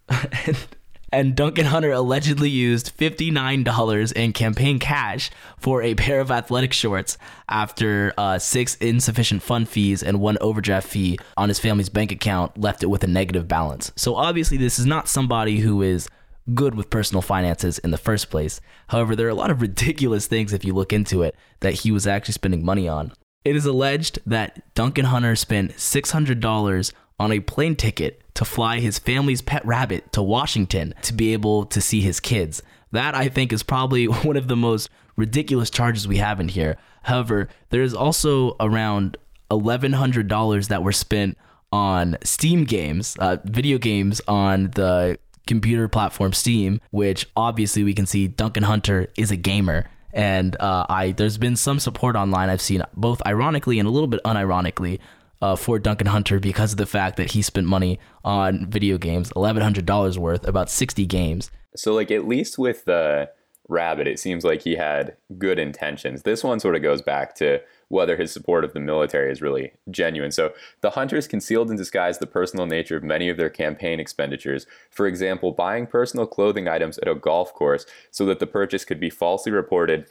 and 1.12 1.36
Duncan 1.36 1.66
Hunter 1.66 1.92
allegedly 1.92 2.50
used 2.50 2.98
$59 2.98 4.14
in 4.14 4.34
campaign 4.34 4.80
cash 4.80 5.30
for 5.58 5.82
a 5.82 5.96
pair 5.96 6.20
of 6.20 6.32
athletic 6.32 6.74
shorts 6.74 7.18
after 7.50 8.14
uh, 8.18 8.40
six 8.40 8.76
insufficient 8.76 9.42
fund 9.42 9.70
fees 9.70 10.04
and 10.04 10.20
one 10.20 10.38
overdraft 10.42 10.88
fee 10.88 11.18
on 11.36 11.50
his 11.50 11.60
family's 11.60 11.90
bank 11.90 12.12
account 12.12 12.60
left 12.60 12.84
it 12.84 12.88
with 12.88 13.04
a 13.04 13.08
negative 13.08 13.48
balance. 13.48 13.92
So 13.96 14.16
obviously, 14.16 14.58
this 14.58 14.80
is 14.80 14.86
not 14.86 15.08
somebody 15.08 15.60
who 15.60 15.82
is 15.82 16.10
good 16.54 16.76
with 16.76 16.90
personal 16.90 17.22
finances 17.22 17.78
in 17.80 17.92
the 17.92 17.98
first 17.98 18.30
place. 18.30 18.62
However, 18.88 19.16
there 19.16 19.28
are 19.28 19.32
a 19.32 19.36
lot 19.36 19.52
of 19.52 19.62
ridiculous 19.62 20.28
things 20.28 20.54
if 20.54 20.64
you 20.64 20.74
look 20.74 20.94
into 20.94 21.24
it 21.24 21.36
that 21.60 21.74
he 21.74 21.92
was 21.92 22.08
actually 22.08 22.34
spending 22.34 22.64
money 22.64 22.88
on. 22.88 23.12
It 23.44 23.56
is 23.56 23.66
alleged 23.66 24.20
that 24.26 24.74
Duncan 24.76 25.06
Hunter 25.06 25.36
spent 25.36 25.74
$600 25.74 26.94
on 27.20 27.32
a 27.32 27.40
plane 27.40 27.76
ticket 27.76 28.22
to 28.38 28.46
fly 28.46 28.80
his 28.80 29.00
family's 29.00 29.42
pet 29.42 29.66
rabbit 29.66 30.12
to 30.12 30.22
Washington 30.22 30.94
to 31.02 31.12
be 31.12 31.34
able 31.34 31.66
to 31.66 31.82
see 31.82 32.02
his 32.02 32.20
kids. 32.20 32.62
That 32.92 33.16
I 33.16 33.30
think 33.30 33.52
is 33.52 33.64
probably 33.64 34.06
one 34.08 34.38
of 34.38 34.48
the 34.48 34.56
most 34.56 34.92
ridiculous 35.16 35.72
charges 35.72 36.08
we 36.08 36.18
have 36.18 36.40
in 36.40 36.48
here. 36.48 36.78
However, 37.02 37.50
there 37.72 37.82
is 37.82 37.96
also 37.96 38.56
around 38.60 39.18
$1,100 39.50 40.68
that 40.68 40.84
were 40.84 40.92
spent 40.92 41.36
on 41.72 42.16
Steam 42.24 42.66
games, 42.66 43.16
uh, 43.18 43.38
video 43.44 43.80
games 43.80 44.22
on 44.28 44.70
the 44.76 45.18
computer 45.48 45.88
platform 45.88 46.32
Steam, 46.32 46.80
which 46.92 47.26
obviously 47.36 47.84
we 47.84 47.96
can 47.96 48.06
see 48.06 48.28
Duncan 48.28 48.64
Hunter 48.64 49.08
is 49.18 49.32
a 49.32 49.36
gamer. 49.36 49.90
And 50.14 50.56
uh, 50.60 50.86
I 50.88 51.12
there's 51.12 51.40
been 51.40 51.56
some 51.56 51.80
support 51.80 52.16
online 52.16 52.50
I've 52.50 52.62
seen 52.62 52.84
both 52.96 53.20
ironically 53.26 53.80
and 53.80 53.88
a 53.88 53.92
little 53.92 54.08
bit 54.08 54.24
unironically 54.24 55.00
uh, 55.42 55.56
for 55.56 55.80
Duncan 55.80 56.08
Hunter 56.08 56.40
because 56.40 56.72
of 56.72 56.78
the 56.78 56.86
fact 56.86 57.18
that 57.18 57.32
he 57.32 57.42
spent 57.42 57.68
money 57.68 58.00
on 58.24 58.70
video 58.70 58.98
games, 58.98 59.32
eleven 59.36 59.62
hundred 59.62 59.86
dollars 59.86 60.18
worth, 60.18 60.48
about 60.48 60.70
sixty 60.70 61.06
games. 61.06 61.52
So, 61.76 61.94
like 61.94 62.12
at 62.12 62.28
least 62.28 62.58
with 62.58 62.86
the 62.86 63.30
Rabbit, 63.70 64.08
it 64.08 64.20
seems 64.20 64.44
like 64.44 64.62
he 64.62 64.76
had 64.76 65.16
good 65.38 65.60
intentions. 65.60 66.24
This 66.24 66.44
one 66.44 66.60
sort 66.60 66.76
of 66.76 66.82
goes 66.82 67.02
back 67.02 67.36
to 67.36 67.62
whether 67.90 68.18
his 68.18 68.32
support 68.32 68.64
of 68.64 68.74
the 68.74 68.80
military 68.80 69.32
is 69.32 69.42
really 69.42 69.72
genuine. 69.90 70.32
So, 70.32 70.54
the 70.82 70.92
hunters 70.92 71.28
concealed 71.28 71.70
and 71.70 71.78
disguised 71.78 72.20
the 72.20 72.28
personal 72.28 72.66
nature 72.66 72.98
of 72.98 73.04
many 73.04 73.30
of 73.30 73.38
their 73.38 73.50
campaign 73.50 74.00
expenditures. 74.00 74.66
For 74.90 75.08
example, 75.08 75.52
buying 75.52 75.88
personal 75.88 76.28
clothing 76.28 76.68
items 76.68 76.98
at 77.00 77.08
a 77.08 77.16
golf 77.16 77.54
course 77.54 77.86
so 78.12 78.26
that 78.26 78.40
the 78.40 78.48
purchase 78.48 78.86
could 78.86 79.00
be 79.00 79.10
falsely 79.10 79.52
reported 79.52 80.08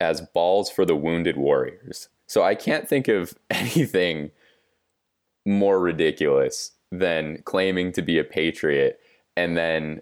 as 0.00 0.20
balls 0.20 0.70
for 0.70 0.84
the 0.84 0.96
wounded 0.96 1.36
warriors. 1.36 2.08
So, 2.26 2.42
I 2.42 2.54
can't 2.54 2.88
think 2.88 3.08
of 3.08 3.34
anything 3.50 4.30
more 5.46 5.80
ridiculous 5.80 6.72
than 6.90 7.42
claiming 7.44 7.92
to 7.92 8.02
be 8.02 8.18
a 8.18 8.24
patriot 8.24 9.00
and 9.36 9.56
then 9.56 10.00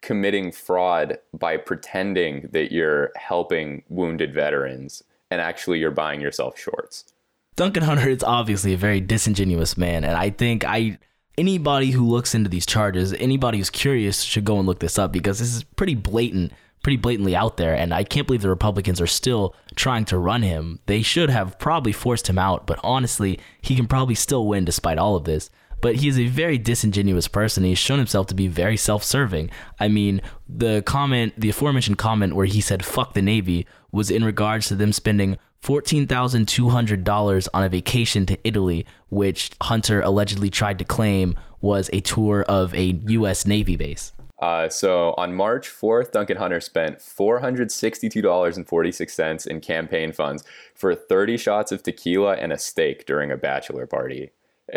committing 0.00 0.52
fraud 0.52 1.18
by 1.32 1.56
pretending 1.56 2.48
that 2.52 2.72
you're 2.72 3.10
helping 3.16 3.82
wounded 3.88 4.32
veterans 4.32 5.02
and 5.30 5.40
actually 5.40 5.78
you're 5.78 5.90
buying 5.90 6.20
yourself 6.20 6.58
shorts. 6.58 7.12
Duncan 7.56 7.82
Hunter 7.82 8.08
is 8.08 8.22
obviously 8.22 8.72
a 8.72 8.76
very 8.76 9.00
disingenuous 9.00 9.76
man, 9.76 10.04
and 10.04 10.16
I 10.16 10.30
think 10.30 10.64
I 10.64 10.98
anybody 11.36 11.90
who 11.90 12.06
looks 12.06 12.34
into 12.34 12.48
these 12.48 12.64
charges, 12.64 13.12
anybody 13.14 13.58
who's 13.58 13.70
curious 13.70 14.22
should 14.22 14.44
go 14.44 14.58
and 14.58 14.66
look 14.66 14.78
this 14.78 14.98
up 14.98 15.12
because 15.12 15.40
this 15.40 15.54
is 15.54 15.64
pretty 15.64 15.94
blatant 15.94 16.52
pretty 16.82 16.96
blatantly 16.96 17.34
out 17.34 17.56
there. 17.56 17.74
And 17.74 17.92
I 17.92 18.04
can't 18.04 18.26
believe 18.26 18.42
the 18.42 18.48
Republicans 18.48 19.00
are 19.00 19.06
still 19.06 19.54
trying 19.74 20.04
to 20.06 20.18
run 20.18 20.42
him. 20.42 20.80
They 20.86 21.02
should 21.02 21.30
have 21.30 21.58
probably 21.58 21.92
forced 21.92 22.28
him 22.28 22.38
out, 22.38 22.66
but 22.66 22.80
honestly, 22.82 23.38
he 23.60 23.76
can 23.76 23.86
probably 23.86 24.14
still 24.14 24.46
win 24.46 24.64
despite 24.64 24.98
all 24.98 25.16
of 25.16 25.24
this. 25.24 25.50
But 25.80 25.96
he 25.96 26.08
is 26.08 26.18
a 26.18 26.26
very 26.26 26.58
disingenuous 26.58 27.28
person. 27.28 27.62
He's 27.62 27.78
shown 27.78 27.98
himself 27.98 28.26
to 28.28 28.34
be 28.34 28.48
very 28.48 28.76
self 28.76 29.04
serving. 29.04 29.50
I 29.78 29.88
mean, 29.88 30.20
the 30.48 30.82
comment, 30.82 31.34
the 31.36 31.50
aforementioned 31.50 31.98
comment 31.98 32.34
where 32.34 32.46
he 32.46 32.60
said, 32.60 32.84
fuck 32.84 33.14
the 33.14 33.22
Navy, 33.22 33.66
was 33.92 34.10
in 34.10 34.24
regards 34.24 34.66
to 34.68 34.74
them 34.74 34.92
spending 34.92 35.38
$14,200 35.62 37.48
on 37.52 37.64
a 37.64 37.68
vacation 37.68 38.26
to 38.26 38.38
Italy, 38.44 38.86
which 39.08 39.50
Hunter 39.62 40.00
allegedly 40.00 40.50
tried 40.50 40.78
to 40.78 40.84
claim 40.84 41.36
was 41.60 41.90
a 41.92 42.00
tour 42.00 42.42
of 42.48 42.74
a 42.74 43.00
U.S. 43.06 43.46
Navy 43.46 43.76
base. 43.76 44.12
Uh, 44.40 44.68
so 44.68 45.14
on 45.18 45.34
March 45.34 45.68
4th, 45.68 46.12
Duncan 46.12 46.36
Hunter 46.36 46.60
spent 46.60 46.98
$462.46 46.98 49.46
in 49.46 49.60
campaign 49.60 50.12
funds 50.12 50.44
for 50.74 50.94
30 50.94 51.36
shots 51.36 51.72
of 51.72 51.82
tequila 51.82 52.36
and 52.36 52.52
a 52.52 52.58
steak 52.58 53.04
during 53.04 53.32
a 53.32 53.36
bachelor 53.36 53.84
party. 53.86 54.30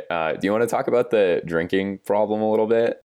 Uh, 0.09 0.33
do 0.33 0.47
you 0.47 0.51
want 0.51 0.63
to 0.63 0.67
talk 0.67 0.87
about 0.87 1.11
the 1.11 1.43
drinking 1.45 1.99
problem 1.99 2.41
a 2.41 2.49
little 2.49 2.65
bit? 2.65 3.03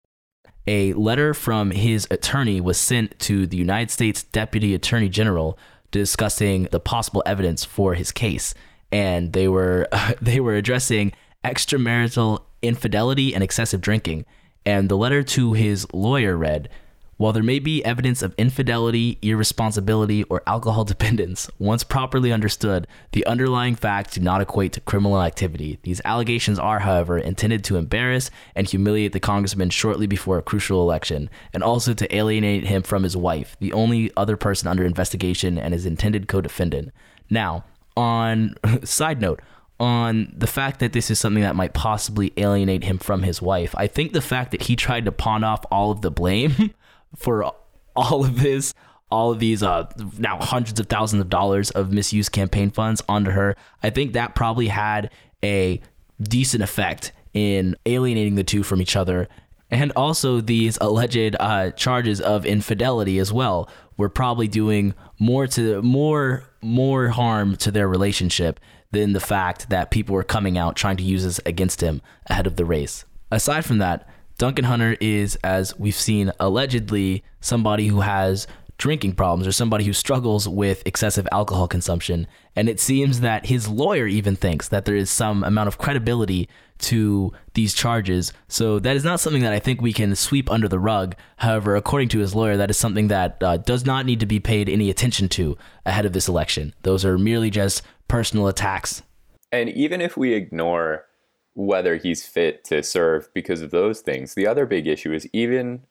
A 0.65 0.93
letter 0.93 1.33
from 1.33 1.71
his 1.71 2.07
attorney 2.11 2.61
was 2.61 2.77
sent 2.77 3.17
to 3.19 3.47
the 3.47 3.57
United 3.57 3.91
States 3.91 4.23
Deputy 4.23 4.73
Attorney 4.73 5.09
General 5.09 5.59
discussing 5.91 6.63
the 6.71 6.79
possible 6.79 7.21
evidence 7.25 7.65
for 7.65 7.95
his 7.95 8.11
case, 8.11 8.53
and 8.91 9.33
they 9.33 9.47
were 9.47 9.87
they 10.21 10.39
were 10.39 10.55
addressing 10.55 11.11
extramarital 11.43 12.43
infidelity 12.61 13.33
and 13.33 13.43
excessive 13.43 13.81
drinking. 13.81 14.25
And 14.65 14.89
the 14.89 14.97
letter 14.97 15.23
to 15.23 15.53
his 15.53 15.87
lawyer 15.93 16.37
read 16.37 16.69
While 17.17 17.33
there 17.33 17.43
may 17.43 17.59
be 17.59 17.83
evidence 17.83 18.21
of 18.21 18.33
infidelity, 18.37 19.17
irresponsibility, 19.21 20.23
or 20.23 20.43
alcohol 20.47 20.83
dependence, 20.85 21.49
once 21.59 21.83
properly 21.83 22.31
understood, 22.31 22.87
the 23.11 23.25
underlying 23.25 23.75
facts 23.75 24.15
do 24.15 24.21
not 24.21 24.41
equate 24.41 24.73
to 24.73 24.81
criminal 24.81 25.21
activity. 25.21 25.79
These 25.83 26.01
allegations 26.05 26.59
are, 26.59 26.79
however, 26.79 27.17
intended 27.17 27.63
to 27.65 27.77
embarrass 27.77 28.31
and 28.55 28.67
humiliate 28.67 29.13
the 29.13 29.19
congressman 29.19 29.69
shortly 29.69 30.07
before 30.07 30.37
a 30.37 30.43
crucial 30.43 30.81
election, 30.81 31.29
and 31.53 31.63
also 31.63 31.93
to 31.93 32.15
alienate 32.15 32.65
him 32.65 32.83
from 32.83 33.03
his 33.03 33.17
wife, 33.17 33.57
the 33.59 33.73
only 33.73 34.11
other 34.15 34.37
person 34.37 34.67
under 34.67 34.85
investigation 34.85 35.57
and 35.57 35.73
his 35.73 35.85
intended 35.85 36.27
co 36.27 36.41
defendant. 36.41 36.91
Now, 37.29 37.65
on 37.95 38.55
side 38.83 39.21
note, 39.21 39.41
on 39.79 40.33
the 40.35 40.47
fact 40.47 40.79
that 40.79 40.93
this 40.93 41.09
is 41.09 41.19
something 41.19 41.43
that 41.43 41.55
might 41.55 41.73
possibly 41.73 42.33
alienate 42.37 42.83
him 42.83 42.97
from 42.97 43.23
his 43.23 43.41
wife. 43.41 43.73
I 43.77 43.87
think 43.87 44.11
the 44.11 44.21
fact 44.21 44.51
that 44.51 44.63
he 44.63 44.75
tried 44.75 45.05
to 45.05 45.11
pawn 45.11 45.43
off 45.43 45.63
all 45.71 45.91
of 45.91 46.01
the 46.01 46.11
blame 46.11 46.73
for 47.15 47.53
all 47.95 48.25
of 48.25 48.41
this, 48.41 48.73
all 49.09 49.31
of 49.31 49.39
these 49.39 49.63
uh, 49.63 49.89
now 50.17 50.37
hundreds 50.39 50.79
of 50.79 50.87
thousands 50.87 51.21
of 51.21 51.29
dollars 51.29 51.71
of 51.71 51.91
misused 51.91 52.31
campaign 52.31 52.71
funds 52.71 53.01
onto 53.07 53.31
her, 53.31 53.55
I 53.81 53.89
think 53.89 54.13
that 54.13 54.35
probably 54.35 54.67
had 54.67 55.11
a 55.43 55.81
decent 56.21 56.63
effect 56.63 57.13
in 57.33 57.75
alienating 57.85 58.35
the 58.35 58.43
two 58.43 58.63
from 58.63 58.81
each 58.81 58.95
other. 58.95 59.27
And 59.71 59.91
also, 59.95 60.41
these 60.41 60.79
alleged 60.81 61.35
uh, 61.39 61.71
charges 61.71 62.19
of 62.19 62.45
infidelity 62.45 63.19
as 63.19 63.31
well 63.31 63.69
were 63.97 64.09
probably 64.09 64.47
doing 64.47 64.95
more 65.19 65.45
to 65.47 65.81
more 65.83 66.43
more 66.61 67.09
harm 67.09 67.55
to 67.57 67.71
their 67.71 67.87
relationship 67.87 68.59
than 68.91 69.13
the 69.13 69.19
fact 69.19 69.69
that 69.69 69.91
people 69.91 70.15
were 70.15 70.23
coming 70.23 70.57
out 70.57 70.75
trying 70.75 70.97
to 70.97 71.03
use 71.03 71.23
this 71.23 71.39
against 71.45 71.81
him 71.81 72.01
ahead 72.27 72.47
of 72.47 72.55
the 72.55 72.65
race. 72.65 73.05
Aside 73.31 73.65
from 73.65 73.77
that, 73.77 74.07
Duncan 74.37 74.65
Hunter 74.65 74.95
is, 75.01 75.35
as 75.43 75.77
we've 75.77 75.93
seen, 75.93 76.31
allegedly 76.39 77.23
somebody 77.41 77.87
who 77.87 78.01
has 78.01 78.47
drinking 78.79 79.13
problems 79.13 79.45
or 79.45 79.51
somebody 79.51 79.83
who 79.83 79.93
struggles 79.93 80.47
with 80.47 80.81
excessive 80.85 81.27
alcohol 81.31 81.67
consumption. 81.67 82.25
And 82.55 82.67
it 82.67 82.79
seems 82.79 83.19
that 83.19 83.45
his 83.45 83.67
lawyer 83.67 84.07
even 84.07 84.35
thinks 84.35 84.69
that 84.69 84.85
there 84.85 84.95
is 84.95 85.09
some 85.09 85.43
amount 85.43 85.67
of 85.67 85.77
credibility 85.77 86.49
to 86.79 87.33
these 87.53 87.73
charges. 87.73 88.31
So 88.47 88.79
that 88.79 88.95
is 88.95 89.03
not 89.03 89.19
something 89.19 89.43
that 89.43 89.51
I 89.51 89.59
think 89.59 89.81
we 89.81 89.91
can 89.91 90.15
sweep 90.15 90.49
under 90.49 90.69
the 90.69 90.79
rug. 90.79 91.15
However, 91.37 91.75
according 91.75 92.07
to 92.09 92.19
his 92.19 92.33
lawyer, 92.33 92.55
that 92.55 92.69
is 92.69 92.77
something 92.77 93.09
that 93.09 93.43
uh, 93.43 93.57
does 93.57 93.85
not 93.85 94.05
need 94.05 94.21
to 94.21 94.25
be 94.25 94.39
paid 94.39 94.69
any 94.69 94.89
attention 94.89 95.27
to 95.29 95.57
ahead 95.85 96.05
of 96.05 96.13
this 96.13 96.29
election. 96.29 96.73
Those 96.83 97.03
are 97.03 97.17
merely 97.17 97.49
just 97.49 97.83
personal 98.07 98.47
attacks. 98.47 99.03
And 99.51 99.69
even 99.69 99.99
if 99.99 100.15
we 100.15 100.33
ignore 100.33 101.05
whether 101.53 101.97
he's 101.97 102.25
fit 102.25 102.63
to 102.63 102.81
serve 102.81 103.27
because 103.33 103.61
of 103.61 103.71
those 103.71 103.99
things, 103.99 104.35
the 104.35 104.47
other 104.47 104.65
big 104.65 104.87
issue 104.87 105.11
is 105.11 105.27
even 105.33 105.81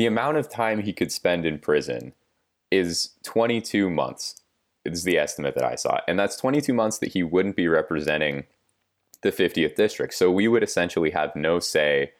the 0.00 0.06
amount 0.06 0.38
of 0.38 0.48
time 0.48 0.80
he 0.80 0.94
could 0.94 1.12
spend 1.12 1.44
in 1.44 1.58
prison 1.58 2.14
is 2.70 3.10
22 3.24 3.90
months 3.90 4.40
is 4.86 5.04
the 5.04 5.18
estimate 5.18 5.54
that 5.54 5.62
I 5.62 5.74
saw. 5.74 5.98
And 6.08 6.18
that's 6.18 6.38
22 6.38 6.72
months 6.72 6.96
that 7.00 7.12
he 7.12 7.22
wouldn't 7.22 7.54
be 7.54 7.68
representing 7.68 8.44
the 9.20 9.30
50th 9.30 9.74
district. 9.74 10.14
So 10.14 10.30
we 10.30 10.48
would 10.48 10.62
essentially 10.62 11.10
have 11.10 11.36
no 11.36 11.58
say 11.58 12.12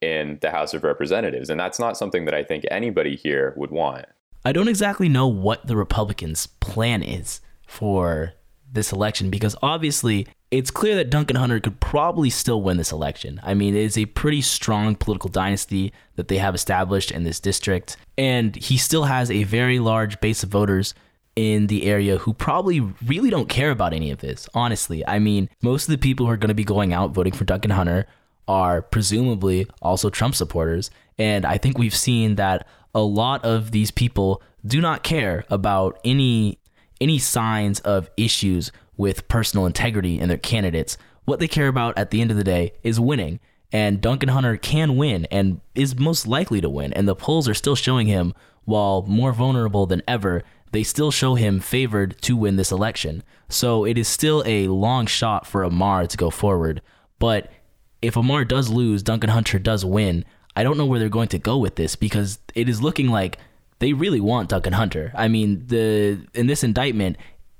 in 0.00 0.38
the 0.40 0.50
House 0.50 0.72
of 0.72 0.82
Representatives. 0.82 1.50
And 1.50 1.60
that's 1.60 1.78
not 1.78 1.98
something 1.98 2.24
that 2.24 2.32
I 2.32 2.42
think 2.42 2.64
anybody 2.70 3.16
here 3.16 3.52
would 3.54 3.70
want. 3.70 4.06
I 4.42 4.52
don't 4.52 4.68
exactly 4.68 5.10
know 5.10 5.28
what 5.28 5.66
the 5.66 5.76
Republicans' 5.76 6.46
plan 6.46 7.02
is 7.02 7.42
for 7.66 8.32
this 8.72 8.92
election 8.92 9.30
because 9.30 9.56
obviously 9.62 10.26
it's 10.50 10.70
clear 10.70 10.94
that 10.96 11.10
Duncan 11.10 11.36
Hunter 11.36 11.58
could 11.60 11.80
probably 11.80 12.30
still 12.30 12.62
win 12.62 12.76
this 12.76 12.92
election. 12.92 13.40
I 13.42 13.54
mean, 13.54 13.74
it 13.74 13.82
is 13.82 13.98
a 13.98 14.06
pretty 14.06 14.40
strong 14.42 14.94
political 14.94 15.28
dynasty 15.28 15.92
that 16.14 16.28
they 16.28 16.38
have 16.38 16.54
established 16.54 17.10
in 17.10 17.24
this 17.24 17.40
district, 17.40 17.96
and 18.16 18.54
he 18.54 18.76
still 18.76 19.04
has 19.04 19.30
a 19.30 19.44
very 19.44 19.78
large 19.78 20.20
base 20.20 20.42
of 20.42 20.50
voters 20.50 20.94
in 21.34 21.66
the 21.66 21.84
area 21.84 22.16
who 22.18 22.32
probably 22.32 22.80
really 23.04 23.28
don't 23.28 23.48
care 23.48 23.70
about 23.70 23.92
any 23.92 24.10
of 24.10 24.20
this, 24.20 24.48
honestly. 24.54 25.06
I 25.06 25.18
mean, 25.18 25.50
most 25.62 25.84
of 25.84 25.90
the 25.90 25.98
people 25.98 26.26
who 26.26 26.32
are 26.32 26.38
going 26.38 26.48
to 26.48 26.54
be 26.54 26.64
going 26.64 26.92
out 26.92 27.10
voting 27.10 27.34
for 27.34 27.44
Duncan 27.44 27.72
Hunter 27.72 28.06
are 28.48 28.80
presumably 28.80 29.66
also 29.82 30.08
Trump 30.08 30.34
supporters, 30.34 30.90
and 31.18 31.44
I 31.44 31.58
think 31.58 31.76
we've 31.76 31.94
seen 31.94 32.36
that 32.36 32.66
a 32.94 33.00
lot 33.00 33.44
of 33.44 33.72
these 33.72 33.90
people 33.90 34.42
do 34.64 34.80
not 34.80 35.02
care 35.02 35.44
about 35.50 35.98
any 36.04 36.58
any 37.00 37.18
signs 37.18 37.80
of 37.80 38.10
issues 38.16 38.72
with 38.96 39.28
personal 39.28 39.66
integrity 39.66 40.18
in 40.18 40.28
their 40.28 40.38
candidates. 40.38 40.96
What 41.24 41.40
they 41.40 41.48
care 41.48 41.68
about 41.68 41.98
at 41.98 42.10
the 42.10 42.20
end 42.20 42.30
of 42.30 42.36
the 42.36 42.44
day 42.44 42.72
is 42.82 43.00
winning. 43.00 43.40
And 43.72 44.00
Duncan 44.00 44.28
Hunter 44.28 44.56
can 44.56 44.96
win 44.96 45.26
and 45.26 45.60
is 45.74 45.98
most 45.98 46.26
likely 46.26 46.60
to 46.60 46.68
win. 46.68 46.92
And 46.92 47.08
the 47.08 47.16
polls 47.16 47.48
are 47.48 47.54
still 47.54 47.76
showing 47.76 48.06
him, 48.06 48.32
while 48.64 49.02
more 49.02 49.32
vulnerable 49.32 49.86
than 49.86 50.02
ever, 50.06 50.44
they 50.72 50.82
still 50.82 51.10
show 51.10 51.34
him 51.34 51.60
favored 51.60 52.20
to 52.22 52.36
win 52.36 52.56
this 52.56 52.72
election. 52.72 53.22
So 53.48 53.84
it 53.84 53.98
is 53.98 54.08
still 54.08 54.42
a 54.46 54.68
long 54.68 55.06
shot 55.06 55.46
for 55.46 55.62
Ammar 55.62 56.08
to 56.08 56.16
go 56.16 56.30
forward. 56.30 56.80
But 57.18 57.50
if 58.02 58.14
Ammar 58.14 58.46
does 58.46 58.68
lose, 58.68 59.02
Duncan 59.02 59.30
Hunter 59.30 59.58
does 59.58 59.84
win. 59.84 60.24
I 60.54 60.62
don't 60.62 60.78
know 60.78 60.86
where 60.86 60.98
they're 60.98 61.08
going 61.08 61.28
to 61.28 61.38
go 61.38 61.58
with 61.58 61.76
this 61.76 61.96
because 61.96 62.38
it 62.54 62.68
is 62.68 62.82
looking 62.82 63.08
like 63.08 63.38
they 63.78 63.92
really 63.92 64.20
want 64.20 64.48
Duncan 64.48 64.72
Hunter. 64.72 65.12
I 65.14 65.28
mean, 65.28 65.66
the 65.66 66.26
in 66.34 66.46
this 66.46 66.64
indictment, 66.64 67.16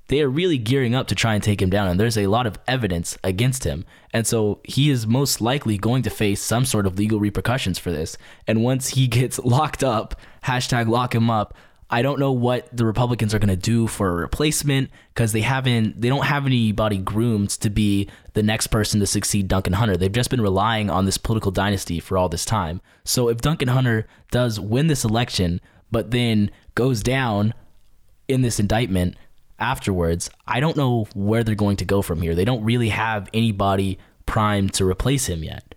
they 0.08 0.22
are 0.22 0.28
really 0.28 0.58
gearing 0.58 0.94
up 0.94 1.08
to 1.08 1.14
try 1.14 1.34
and 1.34 1.42
take 1.42 1.60
him 1.60 1.70
down, 1.70 1.88
and 1.88 1.98
there's 1.98 2.16
a 2.16 2.28
lot 2.28 2.46
of 2.46 2.58
evidence 2.66 3.18
against 3.24 3.64
him. 3.64 3.84
And 4.12 4.26
so 4.26 4.60
he 4.64 4.90
is 4.90 5.06
most 5.06 5.40
likely 5.40 5.76
going 5.78 6.02
to 6.04 6.10
face 6.10 6.40
some 6.40 6.64
sort 6.64 6.86
of 6.86 6.98
legal 6.98 7.20
repercussions 7.20 7.78
for 7.78 7.90
this. 7.90 8.16
And 8.46 8.62
once 8.62 8.90
he 8.90 9.06
gets 9.08 9.38
locked 9.40 9.82
up, 9.82 10.18
hashtag 10.44 10.88
lock 10.88 11.14
him 11.14 11.28
up, 11.28 11.54
I 11.88 12.02
don't 12.02 12.18
know 12.18 12.32
what 12.32 12.68
the 12.76 12.84
Republicans 12.84 13.32
are 13.32 13.38
going 13.38 13.48
to 13.48 13.56
do 13.56 13.86
for 13.86 14.08
a 14.08 14.14
replacement 14.14 14.90
because 15.14 15.30
they 15.30 15.42
haven't, 15.42 16.00
they 16.00 16.08
don't 16.08 16.24
have 16.24 16.44
anybody 16.44 16.98
groomed 16.98 17.50
to 17.50 17.70
be 17.70 18.08
the 18.32 18.42
next 18.42 18.68
person 18.68 18.98
to 19.00 19.06
succeed 19.06 19.46
Duncan 19.46 19.74
Hunter. 19.74 19.96
They've 19.96 20.10
just 20.10 20.30
been 20.30 20.40
relying 20.40 20.90
on 20.90 21.04
this 21.04 21.16
political 21.16 21.52
dynasty 21.52 22.00
for 22.00 22.18
all 22.18 22.28
this 22.28 22.44
time. 22.44 22.80
So 23.04 23.28
if 23.28 23.40
Duncan 23.40 23.68
Hunter 23.68 24.08
does 24.32 24.58
win 24.58 24.88
this 24.88 25.04
election, 25.04 25.60
but 25.90 26.10
then 26.10 26.50
goes 26.74 27.02
down 27.02 27.54
in 28.28 28.42
this 28.42 28.58
indictment, 28.58 29.16
afterwards, 29.58 30.30
I 30.46 30.60
don't 30.60 30.76
know 30.76 31.06
where 31.14 31.44
they're 31.44 31.54
going 31.54 31.76
to 31.78 31.84
go 31.84 32.02
from 32.02 32.20
here. 32.20 32.34
They 32.34 32.44
don't 32.44 32.64
really 32.64 32.90
have 32.90 33.28
anybody 33.32 33.98
primed 34.26 34.74
to 34.74 34.88
replace 34.88 35.26
him 35.26 35.44
yet. 35.44 35.74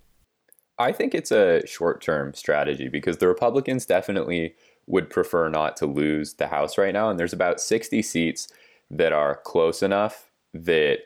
I 0.78 0.91
think 0.91 1.13
it's 1.13 1.32
a 1.32 1.65
short 1.67 2.02
term 2.02 2.34
strategy 2.34 2.88
because 2.88 3.17
the 3.17 3.28
Republicans 3.28 3.86
definitely 3.86 4.56
would 4.88 5.10
prefer 5.10 5.50
not 5.50 5.78
to 5.78 5.86
lose 5.86 6.36
the 6.36 6.48
House 6.48 6.78
right 6.78 6.93
now. 6.93 7.10
And 7.10 7.19
there's 7.19 7.34
about 7.34 7.60
60 7.60 8.02
seats 8.02 8.48
that 8.89 9.13
are 9.13 9.36
close 9.36 9.84
enough 9.84 10.32
that 10.54 11.00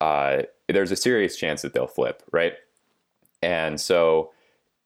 uh, 0.00 0.42
there's 0.68 0.92
a 0.92 0.96
serious 0.96 1.36
chance 1.36 1.62
that 1.62 1.72
they'll 1.72 1.86
flip, 1.86 2.22
right? 2.30 2.52
And 3.42 3.80
so 3.80 4.32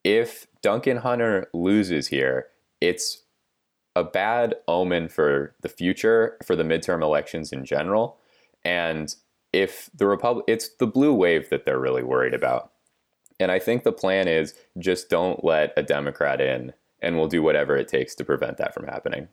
if 0.05 0.47
Duncan 0.63 0.99
Hunter 0.99 1.49
loses 1.53 2.07
here, 2.07 2.47
it's 2.81 3.23
a 3.97 4.05
bad 4.05 4.55
omen 4.69 5.09
for 5.09 5.55
the 5.63 5.69
future 5.69 6.37
for 6.45 6.57
the 6.57 6.63
midterm 6.63 7.03
elections 7.03 7.53
in 7.53 7.65
general. 7.65 8.19
And 8.65 9.15
if 9.53 9.91
the 9.95 10.07
Republic, 10.07 10.45
it's 10.49 10.69
the 10.77 10.87
blue 10.87 11.15
wave 11.15 11.51
that 11.51 11.65
they're 11.65 11.81
really 11.81 12.05
worried 12.05 12.35
about. 12.35 12.73
And 13.41 13.51
I 13.51 13.59
think 13.59 13.83
the 13.83 13.93
plan 13.93 14.29
is 14.29 14.55
just 14.79 15.09
don't 15.09 15.45
let 15.45 15.73
a 15.77 15.83
Democrat 15.83 16.41
in, 16.41 16.73
and 17.01 17.17
we'll 17.17 17.27
do 17.27 17.43
whatever 17.43 17.77
it 17.77 17.89
takes 17.89 18.15
to 18.17 18.25
prevent 18.25 18.59
that 18.59 18.75
from 18.75 18.85
happening. 18.85 19.29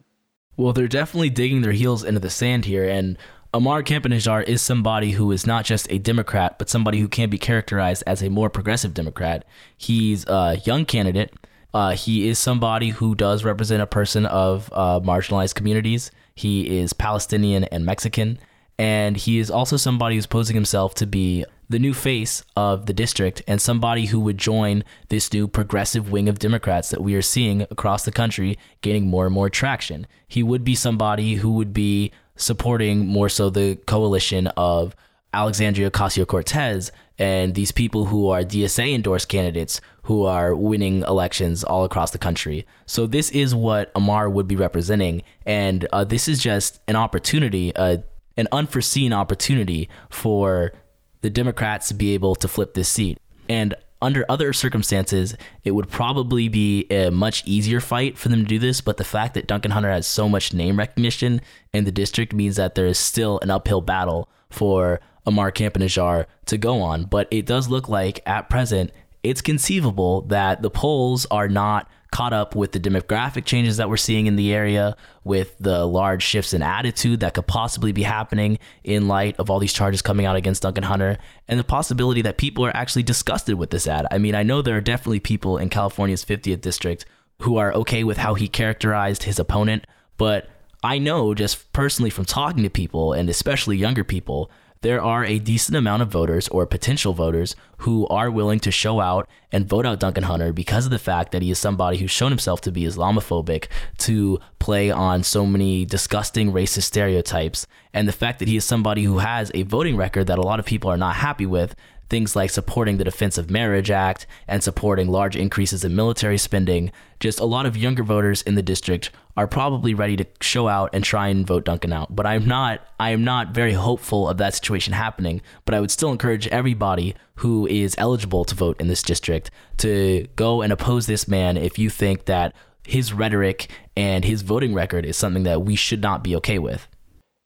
Well, 0.55 0.73
they're 0.73 0.87
definitely 0.87 1.29
digging 1.29 1.61
their 1.61 1.73
heels 1.73 2.03
into 2.03 2.21
the 2.21 2.29
sand 2.29 2.65
here, 2.65 2.87
and 2.89 3.17
Ammar 3.53 3.83
Campa 3.83 4.47
is 4.47 4.61
somebody 4.61 5.11
who 5.11 5.31
is 5.31 5.45
not 5.45 5.65
just 5.65 5.91
a 5.91 5.99
Democrat, 5.99 6.57
but 6.57 6.69
somebody 6.69 6.99
who 6.99 7.07
can 7.07 7.29
be 7.29 7.37
characterized 7.37 8.03
as 8.07 8.23
a 8.23 8.29
more 8.29 8.49
progressive 8.49 8.93
Democrat. 8.93 9.45
He's 9.77 10.25
a 10.27 10.59
young 10.65 10.85
candidate 10.85 11.33
uh, 11.73 11.91
he 11.91 12.27
is 12.27 12.39
somebody 12.39 12.89
who 12.89 13.15
does 13.15 13.43
represent 13.43 13.82
a 13.82 13.88
person 13.88 14.25
of 14.25 14.69
uh, 14.73 14.99
marginalized 14.99 15.56
communities. 15.56 16.12
He 16.36 16.80
is 16.80 16.93
Palestinian 16.93 17.65
and 17.65 17.86
Mexican. 17.86 18.39
And 18.80 19.17
he 19.17 19.39
is 19.39 19.49
also 19.49 19.75
somebody 19.75 20.15
who's 20.15 20.27
posing 20.27 20.56
himself 20.56 20.93
to 20.95 21.08
be 21.08 21.45
the 21.69 21.80
new 21.80 21.93
face 21.93 22.43
of 22.56 22.86
the 22.86 22.93
district 22.93 23.41
and 23.47 23.60
somebody 23.60 24.06
who 24.06 24.19
would 24.19 24.38
join 24.38 24.84
this 25.10 25.34
new 25.34 25.47
progressive 25.47 26.12
wing 26.12 26.30
of 26.30 26.39
Democrats 26.39 26.89
that 26.91 27.01
we 27.01 27.15
are 27.15 27.21
seeing 27.21 27.63
across 27.63 28.06
the 28.06 28.12
country 28.12 28.58
gaining 28.82 29.08
more 29.08 29.25
and 29.25 29.34
more 29.34 29.49
traction. 29.49 30.08
He 30.27 30.43
would 30.43 30.63
be 30.63 30.75
somebody 30.75 31.36
who 31.36 31.51
would 31.53 31.73
be 31.73 32.12
supporting 32.36 33.08
more 33.08 33.30
so 33.30 33.49
the 33.49 33.75
coalition 33.88 34.47
of 34.56 34.95
Alexandria 35.38 35.91
Ocasio 35.91 36.26
Cortez 36.26 36.91
and 37.19 37.54
these 37.54 37.71
people 37.71 38.06
who 38.06 38.28
are 38.30 38.41
DSA 38.41 38.93
endorsed 38.93 39.30
candidates 39.30 39.80
who 40.04 40.23
are 40.23 40.56
winning 40.56 41.04
elections 41.04 41.63
all 41.63 41.84
across 41.84 42.10
the 42.10 42.17
country. 42.17 42.65
So 42.88 43.06
this 43.06 43.30
is 43.30 43.54
what 43.54 43.93
Ammar 43.93 44.32
would 44.32 44.47
be 44.47 44.56
representing, 44.56 45.21
and 45.45 45.88
uh, 45.93 46.04
this 46.06 46.28
is 46.28 46.41
just 46.41 46.80
an 46.88 46.95
opportunity, 46.95 47.76
uh, 47.76 47.97
an 48.36 48.47
unforeseen 48.52 49.13
opportunity 49.13 49.89
for 50.10 50.73
the 51.21 51.30
Democrats 51.30 51.88
to 51.89 51.93
be 51.93 52.13
able 52.15 52.36
to 52.36 52.47
flip 52.47 52.73
this 52.73 52.89
seat. 52.89 53.19
And 53.47 53.76
under 54.02 54.26
other 54.30 54.54
circumstances, 54.54 55.36
it 55.63 55.71
would 55.71 55.89
probably 55.89 56.47
be 56.50 56.86
a 56.89 57.10
much 57.10 57.43
easier 57.45 57.80
fight 57.80 58.17
for 58.17 58.30
them 58.30 58.41
to 58.41 58.45
do 58.45 58.60
this. 58.60 58.82
But 58.82 58.97
the 58.97 59.04
fact 59.04 59.34
that 59.34 59.47
Duncan 59.47 59.71
Hunter 59.71 59.89
has 59.89 60.06
so 60.06 60.30
much 60.30 60.54
name 60.54 60.78
recognition 60.78 61.41
in 61.73 61.86
the 61.86 61.91
district 61.91 62.34
means 62.34 62.58
that 62.58 62.76
there 62.76 62.86
is 62.86 63.00
still 63.00 63.39
an 63.41 63.50
uphill 63.50 63.82
battle 63.82 64.30
for 64.50 65.00
Ammar 65.27 65.51
Campa 65.51 66.25
to 66.45 66.57
go 66.57 66.81
on. 66.81 67.05
But 67.05 67.27
it 67.29 67.45
does 67.45 67.67
look 67.67 67.89
like 67.89 68.21
at 68.25 68.49
present, 68.49 68.91
it's 69.23 69.41
conceivable 69.41 70.21
that 70.23 70.61
the 70.61 70.69
polls 70.69 71.25
are 71.29 71.49
not 71.49 71.89
caught 72.11 72.31
up 72.31 72.55
with 72.55 72.71
the 72.71 72.79
demographic 72.79 73.43
changes 73.43 73.77
that 73.77 73.89
we're 73.89 73.97
seeing 73.97 74.27
in 74.27 74.37
the 74.37 74.53
area, 74.53 74.95
with 75.25 75.57
the 75.59 75.85
large 75.85 76.23
shifts 76.23 76.53
in 76.53 76.61
attitude 76.61 77.19
that 77.19 77.33
could 77.33 77.47
possibly 77.47 77.91
be 77.91 78.03
happening 78.03 78.57
in 78.85 79.09
light 79.09 79.35
of 79.39 79.49
all 79.49 79.59
these 79.59 79.73
charges 79.73 80.01
coming 80.01 80.25
out 80.25 80.37
against 80.37 80.61
Duncan 80.61 80.85
Hunter, 80.85 81.17
and 81.49 81.59
the 81.59 81.65
possibility 81.65 82.21
that 82.21 82.37
people 82.37 82.65
are 82.65 82.75
actually 82.75 83.03
disgusted 83.03 83.55
with 83.55 83.71
this 83.71 83.87
ad. 83.87 84.07
I 84.09 84.19
mean, 84.19 84.35
I 84.35 84.43
know 84.43 84.61
there 84.61 84.77
are 84.77 84.81
definitely 84.81 85.19
people 85.19 85.57
in 85.57 85.67
California's 85.67 86.23
50th 86.23 86.61
district 86.61 87.05
who 87.41 87.57
are 87.57 87.73
okay 87.73 88.05
with 88.05 88.17
how 88.17 88.35
he 88.35 88.47
characterized 88.47 89.23
his 89.23 89.37
opponent, 89.37 89.85
but 90.17 90.49
I 90.83 90.99
know 90.99 91.33
just 91.33 91.71
personally 91.73 92.09
from 92.09 92.25
talking 92.25 92.63
to 92.63 92.69
people 92.69 93.11
and 93.11 93.29
especially 93.29 93.77
younger 93.77 94.05
people 94.05 94.49
there 94.81 95.01
are 95.01 95.25
a 95.25 95.39
decent 95.39 95.77
amount 95.77 96.01
of 96.01 96.09
voters 96.09 96.47
or 96.49 96.65
potential 96.65 97.13
voters 97.13 97.55
who 97.79 98.07
are 98.07 98.29
willing 98.31 98.59
to 98.59 98.71
show 98.71 98.99
out 98.99 99.27
and 99.51 99.67
vote 99.67 99.85
out 99.85 99.99
Duncan 99.99 100.23
Hunter 100.23 100.51
because 100.53 100.85
of 100.85 100.91
the 100.91 100.99
fact 100.99 101.31
that 101.31 101.41
he 101.41 101.51
is 101.51 101.59
somebody 101.59 101.97
who's 101.97 102.11
shown 102.11 102.31
himself 102.31 102.61
to 102.61 102.71
be 102.71 102.83
Islamophobic, 102.83 103.67
to 103.99 104.39
play 104.59 104.91
on 104.91 105.23
so 105.23 105.45
many 105.45 105.85
disgusting 105.85 106.51
racist 106.51 106.83
stereotypes, 106.83 107.67
and 107.93 108.07
the 108.07 108.13
fact 108.13 108.39
that 108.39 108.47
he 108.47 108.57
is 108.57 108.65
somebody 108.65 109.03
who 109.03 109.19
has 109.19 109.51
a 109.53 109.63
voting 109.63 109.95
record 109.95 110.27
that 110.27 110.39
a 110.39 110.43
lot 110.43 110.59
of 110.59 110.65
people 110.65 110.91
are 110.91 110.97
not 110.97 111.15
happy 111.15 111.45
with 111.45 111.75
things 112.09 112.35
like 112.35 112.49
supporting 112.49 112.97
the 112.97 113.03
Defense 113.03 113.37
of 113.37 113.49
Marriage 113.49 113.91
Act 113.91 114.25
and 114.47 114.63
supporting 114.63 115.07
large 115.09 115.35
increases 115.35 115.83
in 115.83 115.95
military 115.95 116.37
spending. 116.37 116.91
Just 117.19 117.39
a 117.39 117.45
lot 117.45 117.65
of 117.65 117.75
younger 117.75 118.03
voters 118.03 118.41
in 118.43 118.55
the 118.55 118.61
district 118.61 119.11
are 119.35 119.47
probably 119.47 119.93
ready 119.93 120.15
to 120.17 120.25
show 120.41 120.67
out 120.67 120.89
and 120.93 121.03
try 121.03 121.27
and 121.27 121.45
vote 121.45 121.65
Duncan 121.65 121.93
out. 121.93 122.15
But 122.15 122.25
I'm 122.25 122.45
not 122.45 122.81
I 122.99 123.11
am 123.11 123.23
not 123.23 123.53
very 123.53 123.73
hopeful 123.73 124.27
of 124.27 124.37
that 124.37 124.53
situation 124.53 124.93
happening, 124.93 125.41
but 125.65 125.75
I 125.75 125.79
would 125.79 125.91
still 125.91 126.11
encourage 126.11 126.47
everybody 126.47 127.15
who 127.35 127.67
is 127.67 127.95
eligible 127.97 128.45
to 128.45 128.55
vote 128.55 128.79
in 128.79 128.87
this 128.87 129.03
district 129.03 129.51
to 129.77 130.27
go 130.35 130.61
and 130.61 130.73
oppose 130.73 131.05
this 131.05 131.27
man 131.27 131.57
if 131.57 131.77
you 131.77 131.89
think 131.89 132.25
that 132.25 132.55
his 132.85 133.13
rhetoric 133.13 133.69
and 133.95 134.23
his 134.25 134.41
voting 134.41 134.73
record 134.73 135.05
is 135.05 135.17
something 135.17 135.43
that 135.43 135.63
we 135.63 135.75
should 135.75 136.01
not 136.01 136.23
be 136.23 136.35
okay 136.37 136.57
with. 136.57 136.87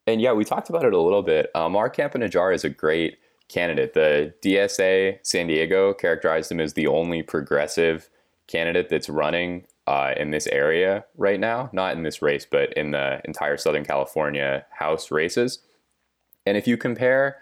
And 0.07 0.21
yeah, 0.21 0.33
we 0.33 0.45
talked 0.45 0.69
about 0.69 0.85
it 0.85 0.93
a 0.93 0.99
little 0.99 1.21
bit. 1.21 1.49
Um, 1.55 1.73
Ammar 1.73 1.93
Campa 1.93 2.53
is 2.53 2.63
a 2.63 2.69
great 2.69 3.17
candidate. 3.51 3.93
The 3.93 4.33
DSA 4.41 5.19
San 5.23 5.47
Diego 5.47 5.93
characterized 5.93 6.51
him 6.51 6.59
as 6.59 6.73
the 6.73 6.87
only 6.87 7.21
progressive 7.21 8.09
candidate 8.47 8.89
that's 8.89 9.09
running 9.09 9.65
uh, 9.87 10.13
in 10.15 10.31
this 10.31 10.47
area 10.47 11.05
right 11.17 11.39
now, 11.39 11.69
not 11.73 11.95
in 11.95 12.03
this 12.03 12.21
race, 12.21 12.45
but 12.49 12.71
in 12.73 12.91
the 12.91 13.21
entire 13.25 13.57
Southern 13.57 13.83
California 13.83 14.65
House 14.71 15.11
races. 15.11 15.59
And 16.45 16.57
if 16.57 16.67
you 16.67 16.77
compare 16.77 17.37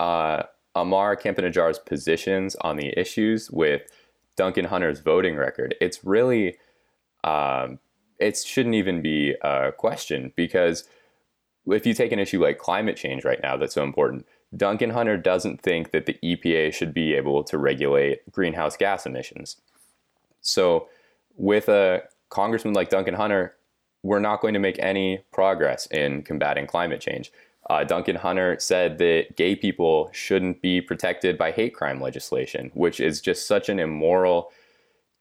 uh, 0.00 0.42
Ammar 0.76 1.20
Campa-Najjar's 1.20 1.78
positions 1.78 2.56
on 2.60 2.76
the 2.76 2.98
issues 2.98 3.50
with 3.50 3.82
Duncan 4.36 4.66
Hunter's 4.66 5.00
voting 5.00 5.36
record, 5.36 5.74
it's 5.80 6.04
really, 6.04 6.56
um, 7.22 7.78
it 8.18 8.36
shouldn't 8.36 8.74
even 8.74 9.00
be 9.00 9.34
a 9.42 9.72
question 9.72 10.32
because 10.36 10.84
if 11.66 11.86
you 11.86 11.94
take 11.94 12.12
an 12.12 12.18
issue 12.18 12.42
like 12.42 12.58
climate 12.58 12.96
change 12.96 13.24
right 13.24 13.40
now 13.42 13.56
that's 13.56 13.74
so 13.74 13.82
important, 13.82 14.26
Duncan 14.56 14.90
Hunter 14.90 15.16
doesn't 15.16 15.60
think 15.60 15.90
that 15.90 16.06
the 16.06 16.18
EPA 16.22 16.72
should 16.72 16.94
be 16.94 17.14
able 17.14 17.42
to 17.44 17.58
regulate 17.58 18.30
greenhouse 18.30 18.76
gas 18.76 19.06
emissions. 19.06 19.56
So, 20.40 20.88
with 21.36 21.68
a 21.68 22.02
congressman 22.28 22.74
like 22.74 22.90
Duncan 22.90 23.14
Hunter, 23.14 23.54
we're 24.02 24.20
not 24.20 24.40
going 24.40 24.54
to 24.54 24.60
make 24.60 24.78
any 24.78 25.24
progress 25.32 25.86
in 25.86 26.22
combating 26.22 26.66
climate 26.66 27.00
change. 27.00 27.32
Uh, 27.70 27.82
Duncan 27.82 28.16
Hunter 28.16 28.56
said 28.60 28.98
that 28.98 29.36
gay 29.36 29.56
people 29.56 30.10
shouldn't 30.12 30.60
be 30.60 30.80
protected 30.82 31.38
by 31.38 31.50
hate 31.50 31.74
crime 31.74 32.00
legislation, 32.00 32.70
which 32.74 33.00
is 33.00 33.22
just 33.22 33.46
such 33.46 33.70
an 33.70 33.78
immoral, 33.78 34.50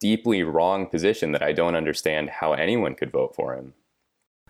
deeply 0.02 0.44
wrong 0.44 0.86
position 0.86 1.32
that 1.32 1.42
I 1.42 1.54
don't 1.54 1.76
understand 1.76 2.30
how 2.30 2.52
anyone 2.52 2.96
could 2.96 3.12
vote 3.12 3.34
for 3.34 3.56
him. 3.56 3.74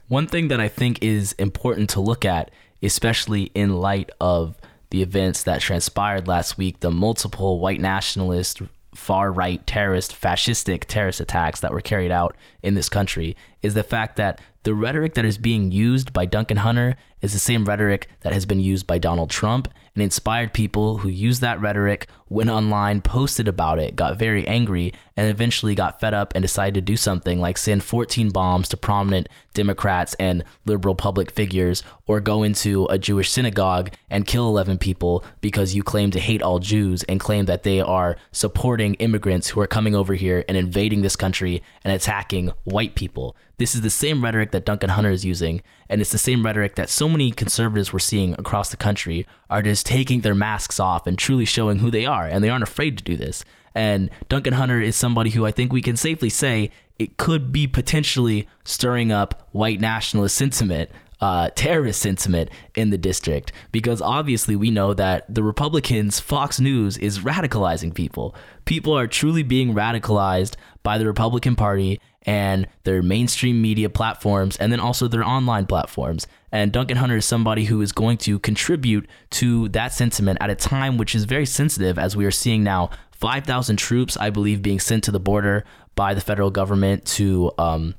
One 0.08 0.26
thing 0.26 0.48
that 0.48 0.60
I 0.60 0.68
think 0.68 1.04
is 1.04 1.34
important 1.34 1.90
to 1.92 2.02
look 2.02 2.26
at, 2.26 2.50
especially 2.82 3.44
in 3.54 3.78
light 3.78 4.10
of 4.20 4.58
the 4.94 5.02
events 5.02 5.42
that 5.42 5.60
transpired 5.60 6.28
last 6.28 6.56
week, 6.56 6.80
the 6.82 6.92
multiple 6.92 7.60
white 7.60 7.82
nationalist, 7.82 8.62
far 8.94 9.32
right 9.32 9.66
terrorist, 9.66 10.14
fascistic 10.14 10.86
terrorist 10.86 11.20
attacks 11.20 11.62
that 11.62 11.72
were 11.72 11.82
carried 11.82 12.12
out 12.12 12.38
in 12.62 12.76
this 12.76 12.90
country, 12.90 13.36
is 13.64 13.74
the 13.74 13.82
fact 13.82 14.18
that 14.18 14.40
the 14.62 14.76
rhetoric 14.76 15.16
that 15.16 15.26
is 15.26 15.40
being 15.40 15.72
used 15.72 16.14
by 16.14 16.28
Duncan 16.28 16.58
Hunter 16.58 16.96
is 17.24 17.34
the 17.34 17.40
same 17.40 17.66
rhetoric 17.66 18.08
that 18.22 18.34
has 18.34 18.46
been 18.46 18.60
used 18.60 18.86
by 18.86 19.00
Donald 19.00 19.30
Trump 19.30 19.70
and 19.96 20.04
inspired 20.04 20.54
people 20.54 20.98
who 20.98 21.10
used 21.10 21.42
that 21.42 21.62
rhetoric, 21.62 22.08
went 22.28 22.50
online, 22.50 23.00
posted 23.00 23.48
about 23.48 23.80
it, 23.80 23.96
got 23.96 24.18
very 24.18 24.46
angry, 24.48 24.92
and 25.16 25.30
eventually 25.30 25.76
got 25.76 26.00
fed 26.00 26.14
up 26.14 26.34
and 26.34 26.42
decided 26.42 26.74
to 26.74 26.82
do 26.82 26.98
something 26.98 27.40
like 27.40 27.58
send 27.58 27.84
14 27.84 28.32
bombs 28.32 28.68
to 28.68 28.76
prominent 28.76 29.30
Democrats 29.54 30.16
and 30.16 30.44
liberal 30.66 30.96
public 30.96 31.30
figures, 31.30 31.84
or 32.08 32.20
go 32.20 32.42
into 32.44 32.88
a 32.90 32.98
Jewish 32.98 33.30
synagogue 33.30 33.92
and 34.10 34.26
kill 34.26 34.48
11 34.48 34.80
people 34.80 35.24
because 35.42 35.76
you 35.76 35.84
claim 35.84 36.10
to 36.12 36.20
hate 36.20 36.42
all 36.42 36.60
Jews 36.60 37.04
and 37.04 37.20
claim 37.20 37.46
that 37.46 37.64
they 37.64 37.80
are 37.80 38.18
supporting 38.32 38.96
immigrants 38.96 39.50
who 39.50 39.62
are 39.62 39.68
coming 39.68 39.96
over 39.96 40.16
here 40.16 40.44
and 40.48 40.58
invading 40.58 41.04
this 41.04 41.16
country 41.16 41.62
and 41.84 41.94
attacking 41.94 42.52
white 42.64 42.96
people. 42.96 43.38
This 43.58 43.76
is 43.76 43.82
the 43.82 43.92
same 43.92 44.24
rhetoric 44.24 44.52
that 44.52 44.66
Duncan 44.66 44.90
Hunter 44.90 45.12
is 45.12 45.24
using, 45.24 45.62
and 45.94 46.02
it's 46.02 46.12
the 46.12 46.18
same 46.18 46.44
rhetoric 46.44 46.74
that 46.74 46.90
so 46.90 47.08
many 47.08 47.30
conservatives 47.30 47.94
we're 47.94 48.00
seeing 48.00 48.34
across 48.40 48.72
the 48.72 48.78
country 48.78 49.28
are 49.52 49.62
just 49.62 49.86
taking 49.86 50.22
their 50.22 50.34
masks 50.34 50.80
off 50.80 51.06
and 51.06 51.20
truly 51.20 51.46
showing 51.46 51.78
who 51.78 51.92
they 51.92 52.04
are, 52.04 52.26
and 52.26 52.44
they 52.44 52.50
aren't 52.50 52.64
afraid 52.64 52.98
to 52.98 53.04
do 53.04 53.16
this. 53.16 53.46
And 53.76 54.10
Duncan 54.28 54.54
Hunter 54.54 54.82
is 54.82 54.96
somebody 54.96 55.30
who 55.30 55.46
I 55.46 55.52
think 55.52 55.72
we 55.72 55.84
can 55.84 55.96
safely 55.96 56.30
say 56.30 56.72
it 56.98 57.18
could 57.18 57.52
be 57.52 57.68
potentially 57.68 58.48
stirring 58.64 59.12
up 59.12 59.48
white 59.52 59.80
nationalist 59.80 60.36
sentiment 60.36 60.90
uh, 61.24 61.50
terrorist 61.56 62.02
sentiment 62.02 62.50
in 62.76 62.90
the 62.90 62.98
district 62.98 63.54
because 63.72 64.02
obviously 64.02 64.58
we 64.58 64.70
know 64.70 64.94
that 64.94 65.24
the 65.34 65.42
Republicans, 65.42 66.20
Fox 66.20 66.60
News, 66.60 66.98
is 66.98 67.20
radicalizing 67.20 67.94
people. 67.94 68.36
People 68.66 68.98
are 68.98 69.08
truly 69.08 69.42
being 69.42 69.74
radicalized 69.74 70.56
by 70.84 70.98
the 70.98 71.06
Republican 71.06 71.56
Party 71.56 72.02
and 72.24 72.68
their 72.84 73.02
mainstream 73.02 73.62
media 73.62 73.90
platforms 73.90 74.58
and 74.58 74.72
then 74.72 74.80
also 74.80 75.08
their 75.08 75.24
online 75.24 75.66
platforms. 75.66 76.28
And 76.52 76.72
Duncan 76.72 76.98
Hunter 76.98 77.18
is 77.18 77.26
somebody 77.26 77.66
who 77.66 77.82
is 77.82 77.92
going 77.92 78.18
to 78.20 78.40
contribute 78.40 79.08
to 79.32 79.70
that 79.70 79.94
sentiment 79.94 80.38
at 80.42 80.50
a 80.50 80.56
time 80.56 80.98
which 80.98 81.16
is 81.16 81.26
very 81.26 81.46
sensitive, 81.46 81.98
as 81.98 82.16
we 82.16 82.26
are 82.26 82.32
seeing 82.32 82.64
now 82.64 82.90
5,000 83.12 83.78
troops, 83.78 84.18
I 84.18 84.30
believe, 84.30 84.62
being 84.62 84.80
sent 84.80 85.04
to 85.06 85.12
the 85.12 85.20
border 85.20 85.66
by 85.96 86.14
the 86.14 86.22
federal 86.22 86.52
government 86.52 87.06
to 87.06 87.52
um, 87.58 87.96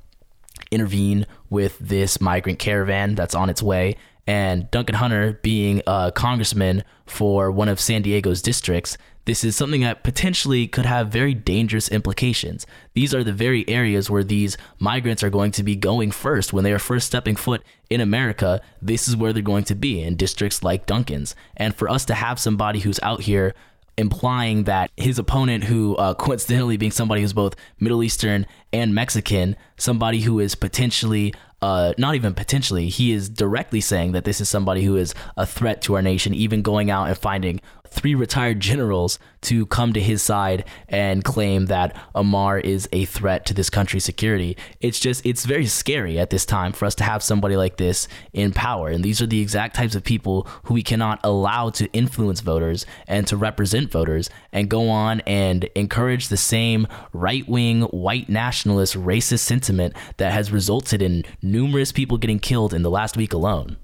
intervene 0.71 1.25
with 1.49 1.77
this 1.79 2.21
migrant 2.21 2.59
caravan 2.59 3.15
that's 3.15 3.35
on 3.35 3.49
its 3.49 3.61
way. 3.61 3.97
And 4.27 4.69
Duncan 4.71 4.95
Hunter 4.95 5.39
being 5.43 5.81
a 5.85 6.11
congressman 6.13 6.83
for 7.05 7.51
one 7.51 7.69
of 7.69 7.79
San 7.79 8.01
Diego's 8.01 8.41
districts, 8.41 8.97
this 9.25 9.43
is 9.43 9.55
something 9.55 9.81
that 9.81 10.03
potentially 10.03 10.67
could 10.67 10.85
have 10.85 11.09
very 11.09 11.33
dangerous 11.33 11.89
implications. 11.89 12.65
These 12.93 13.13
are 13.13 13.23
the 13.23 13.33
very 13.33 13.67
areas 13.67 14.09
where 14.09 14.23
these 14.23 14.55
migrants 14.77 15.23
are 15.23 15.31
going 15.31 15.51
to 15.53 15.63
be 15.63 15.75
going 15.75 16.11
first. 16.11 16.53
When 16.53 16.63
they 16.63 16.71
are 16.71 16.79
first 16.79 17.07
stepping 17.07 17.35
foot 17.35 17.63
in 17.89 18.01
America, 18.01 18.61
this 18.81 19.07
is 19.07 19.15
where 19.15 19.33
they're 19.33 19.41
going 19.41 19.63
to 19.65 19.75
be 19.75 20.01
in 20.01 20.15
districts 20.15 20.63
like 20.63 20.85
Duncan's. 20.85 21.35
And 21.57 21.75
for 21.75 21.89
us 21.89 22.05
to 22.05 22.13
have 22.13 22.39
somebody 22.39 22.79
who's 22.79 22.99
out 23.01 23.21
here 23.21 23.55
implying 23.97 24.65
that 24.65 24.91
his 24.97 25.17
opponent, 25.17 25.63
who 25.63 25.95
uh, 25.95 26.13
coincidentally 26.15 26.77
being 26.77 26.91
somebody 26.91 27.21
who's 27.21 27.33
both 27.33 27.55
Middle 27.79 28.03
Eastern 28.03 28.45
and 28.71 28.93
Mexican, 28.93 29.55
somebody 29.77 30.21
who 30.21 30.39
is 30.39 30.53
potentially 30.53 31.33
uh, 31.65 31.93
not 31.97 32.13
even 32.13 32.35
potentially, 32.35 32.89
he 32.89 33.11
is 33.11 33.27
directly 33.27 33.81
saying 33.81 34.11
that 34.11 34.23
this 34.23 34.39
is 34.39 34.47
somebody 34.47 34.83
who 34.83 34.95
is 34.95 35.15
a 35.35 35.47
threat 35.47 35.81
to 35.81 35.95
our 35.95 36.01
nation, 36.03 36.31
even 36.31 36.61
going 36.61 36.91
out 36.91 37.07
and 37.07 37.17
finding 37.17 37.59
three 37.95 38.13
retired 38.13 38.59
generals 38.59 39.17
to 39.41 39.65
come 39.67 39.93
to 39.93 40.01
his 40.01 40.21
side 40.21 40.65
and 40.89 41.23
claim 41.23 41.67
that 41.67 41.95
Ammar 42.13 42.61
is 42.63 42.89
a 42.91 43.05
threat 43.05 43.45
to 43.45 43.53
this 43.53 43.69
country's 43.69 44.03
security. 44.03 44.57
It's 44.81 44.99
just, 44.99 45.25
it's 45.25 45.45
very 45.45 45.65
scary 45.65 46.19
at 46.19 46.29
this 46.29 46.45
time 46.45 46.73
for 46.73 46.85
us 46.85 46.95
to 46.95 47.03
have 47.03 47.23
somebody 47.23 47.55
like 47.55 47.77
this 47.77 48.07
in 48.33 48.51
power. 48.51 48.89
And 48.89 49.03
these 49.03 49.21
are 49.21 49.27
the 49.27 49.41
exact 49.41 49.75
types 49.75 49.95
of 49.95 50.03
people 50.03 50.47
who 50.63 50.73
we 50.73 50.83
cannot 50.83 51.19
allow 51.23 51.69
to 51.71 51.91
influence 51.93 52.41
voters 52.41 52.85
and 53.07 53.25
to 53.27 53.37
represent 53.37 53.91
voters 53.91 54.29
and 54.51 54.69
go 54.69 54.89
on 54.89 55.21
and 55.21 55.63
encourage 55.75 56.27
the 56.27 56.37
same 56.37 56.87
right 57.13 57.47
wing, 57.47 57.83
white 57.83 58.29
nationalist, 58.29 58.95
racist 58.95 59.39
sentiment 59.39 59.95
that 60.17 60.33
has 60.33 60.51
resulted 60.51 61.01
in 61.01 61.23
numerous 61.41 61.91
people 61.91 62.17
getting 62.17 62.39
killed 62.39 62.73
in 62.73 62.81
the 62.81 62.91
last 62.91 63.15
week 63.15 63.33
alone. 63.33 63.77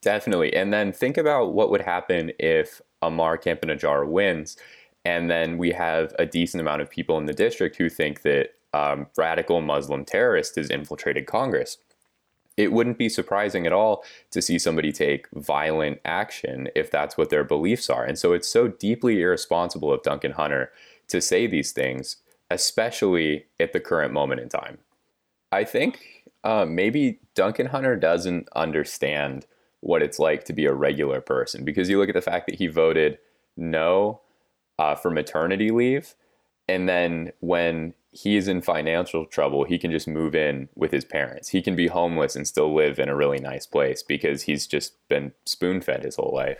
Definitely. 0.00 0.54
And 0.54 0.72
then 0.72 0.92
think 0.92 1.16
about 1.16 1.52
what 1.52 1.70
would 1.70 1.80
happen 1.80 2.30
if 2.38 2.80
Ammar 3.02 3.42
Campa 3.42 4.06
wins. 4.06 4.56
And 5.04 5.30
then 5.30 5.58
we 5.58 5.70
have 5.72 6.14
a 6.18 6.26
decent 6.26 6.60
amount 6.60 6.82
of 6.82 6.90
people 6.90 7.18
in 7.18 7.26
the 7.26 7.32
district 7.32 7.76
who 7.76 7.88
think 7.88 8.22
that 8.22 8.54
um, 8.74 9.06
radical 9.16 9.60
Muslim 9.60 10.04
terrorist 10.04 10.56
has 10.56 10.70
infiltrated 10.70 11.26
Congress. 11.26 11.78
It 12.56 12.72
wouldn't 12.72 12.98
be 12.98 13.08
surprising 13.08 13.66
at 13.66 13.72
all 13.72 14.04
to 14.32 14.42
see 14.42 14.58
somebody 14.58 14.90
take 14.90 15.28
violent 15.32 16.00
action 16.04 16.68
if 16.74 16.90
that's 16.90 17.16
what 17.16 17.30
their 17.30 17.44
beliefs 17.44 17.88
are. 17.88 18.04
And 18.04 18.18
so 18.18 18.32
it's 18.32 18.48
so 18.48 18.68
deeply 18.68 19.20
irresponsible 19.20 19.92
of 19.92 20.02
Duncan 20.02 20.32
Hunter 20.32 20.72
to 21.06 21.20
say 21.20 21.46
these 21.46 21.70
things, 21.72 22.16
especially 22.50 23.46
at 23.60 23.72
the 23.72 23.80
current 23.80 24.12
moment 24.12 24.40
in 24.40 24.48
time. 24.48 24.78
I 25.52 25.64
think 25.64 26.24
uh, 26.44 26.66
maybe 26.68 27.20
Duncan 27.34 27.66
Hunter 27.66 27.96
doesn't 27.96 28.48
understand 28.54 29.46
what 29.80 30.02
it's 30.02 30.18
like 30.18 30.44
to 30.44 30.52
be 30.52 30.66
a 30.66 30.72
regular 30.72 31.20
person 31.20 31.64
because 31.64 31.88
you 31.88 31.98
look 31.98 32.08
at 32.08 32.14
the 32.14 32.20
fact 32.20 32.46
that 32.46 32.56
he 32.56 32.66
voted 32.66 33.18
no 33.56 34.20
uh, 34.78 34.94
for 34.94 35.10
maternity 35.10 35.70
leave. 35.70 36.14
And 36.68 36.88
then 36.88 37.32
when 37.40 37.94
he 38.10 38.36
is 38.36 38.48
in 38.48 38.62
financial 38.62 39.26
trouble, 39.26 39.64
he 39.64 39.78
can 39.78 39.90
just 39.90 40.08
move 40.08 40.34
in 40.34 40.68
with 40.74 40.92
his 40.92 41.04
parents. 41.04 41.48
He 41.48 41.62
can 41.62 41.76
be 41.76 41.86
homeless 41.86 42.36
and 42.36 42.46
still 42.46 42.74
live 42.74 42.98
in 42.98 43.08
a 43.08 43.16
really 43.16 43.38
nice 43.38 43.66
place 43.66 44.02
because 44.02 44.42
he's 44.42 44.66
just 44.66 44.94
been 45.08 45.32
spoon 45.44 45.80
fed 45.80 46.04
his 46.04 46.16
whole 46.16 46.32
life. 46.34 46.58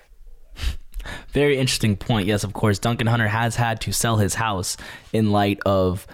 very 1.32 1.58
interesting 1.58 1.96
point. 1.96 2.26
Yes, 2.26 2.44
of 2.44 2.52
course, 2.52 2.78
Duncan 2.78 3.06
Hunter 3.06 3.28
has 3.28 3.56
had 3.56 3.80
to 3.82 3.92
sell 3.92 4.16
his 4.16 4.34
house 4.34 4.76
in 5.12 5.30
light 5.30 5.58
of 5.66 6.06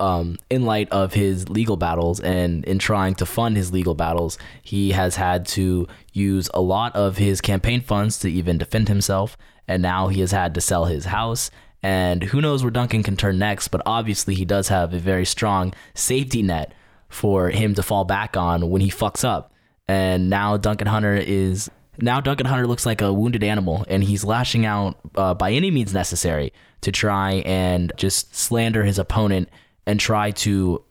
um, 0.00 0.36
in 0.50 0.62
light 0.62 0.90
of 0.90 1.14
his 1.14 1.48
legal 1.48 1.76
battles 1.76 2.20
and 2.20 2.64
in 2.64 2.78
trying 2.78 3.14
to 3.16 3.26
fund 3.26 3.56
his 3.56 3.72
legal 3.72 3.94
battles, 3.94 4.38
he 4.62 4.92
has 4.92 5.16
had 5.16 5.46
to 5.48 5.86
use 6.12 6.48
a 6.54 6.60
lot 6.60 6.94
of 6.94 7.16
his 7.16 7.40
campaign 7.40 7.80
funds 7.80 8.18
to 8.20 8.30
even 8.30 8.58
defend 8.58 8.88
himself. 8.88 9.36
And 9.66 9.82
now 9.82 10.08
he 10.08 10.20
has 10.20 10.32
had 10.32 10.54
to 10.54 10.60
sell 10.60 10.86
his 10.86 11.06
house. 11.06 11.50
And 11.82 12.24
who 12.24 12.40
knows 12.40 12.62
where 12.62 12.70
Duncan 12.70 13.02
can 13.02 13.16
turn 13.16 13.38
next, 13.38 13.68
but 13.68 13.82
obviously 13.86 14.34
he 14.34 14.44
does 14.44 14.68
have 14.68 14.92
a 14.92 14.98
very 14.98 15.24
strong 15.24 15.74
safety 15.94 16.42
net 16.42 16.72
for 17.08 17.50
him 17.50 17.74
to 17.74 17.82
fall 17.82 18.04
back 18.04 18.36
on 18.36 18.70
when 18.70 18.80
he 18.80 18.90
fucks 18.90 19.24
up. 19.24 19.52
And 19.86 20.28
now 20.28 20.56
Duncan 20.56 20.86
Hunter 20.86 21.14
is 21.14 21.70
now 22.00 22.20
Duncan 22.20 22.46
Hunter 22.46 22.66
looks 22.66 22.86
like 22.86 23.00
a 23.00 23.12
wounded 23.12 23.42
animal, 23.42 23.84
and 23.88 24.04
he's 24.04 24.24
lashing 24.24 24.64
out 24.64 24.96
uh, 25.16 25.34
by 25.34 25.52
any 25.52 25.70
means 25.70 25.92
necessary 25.92 26.52
to 26.82 26.92
try 26.92 27.42
and 27.44 27.92
just 27.96 28.34
slander 28.34 28.84
his 28.84 28.98
opponent 28.98 29.48
and 29.88 29.98
try 29.98 30.30
to 30.30 30.84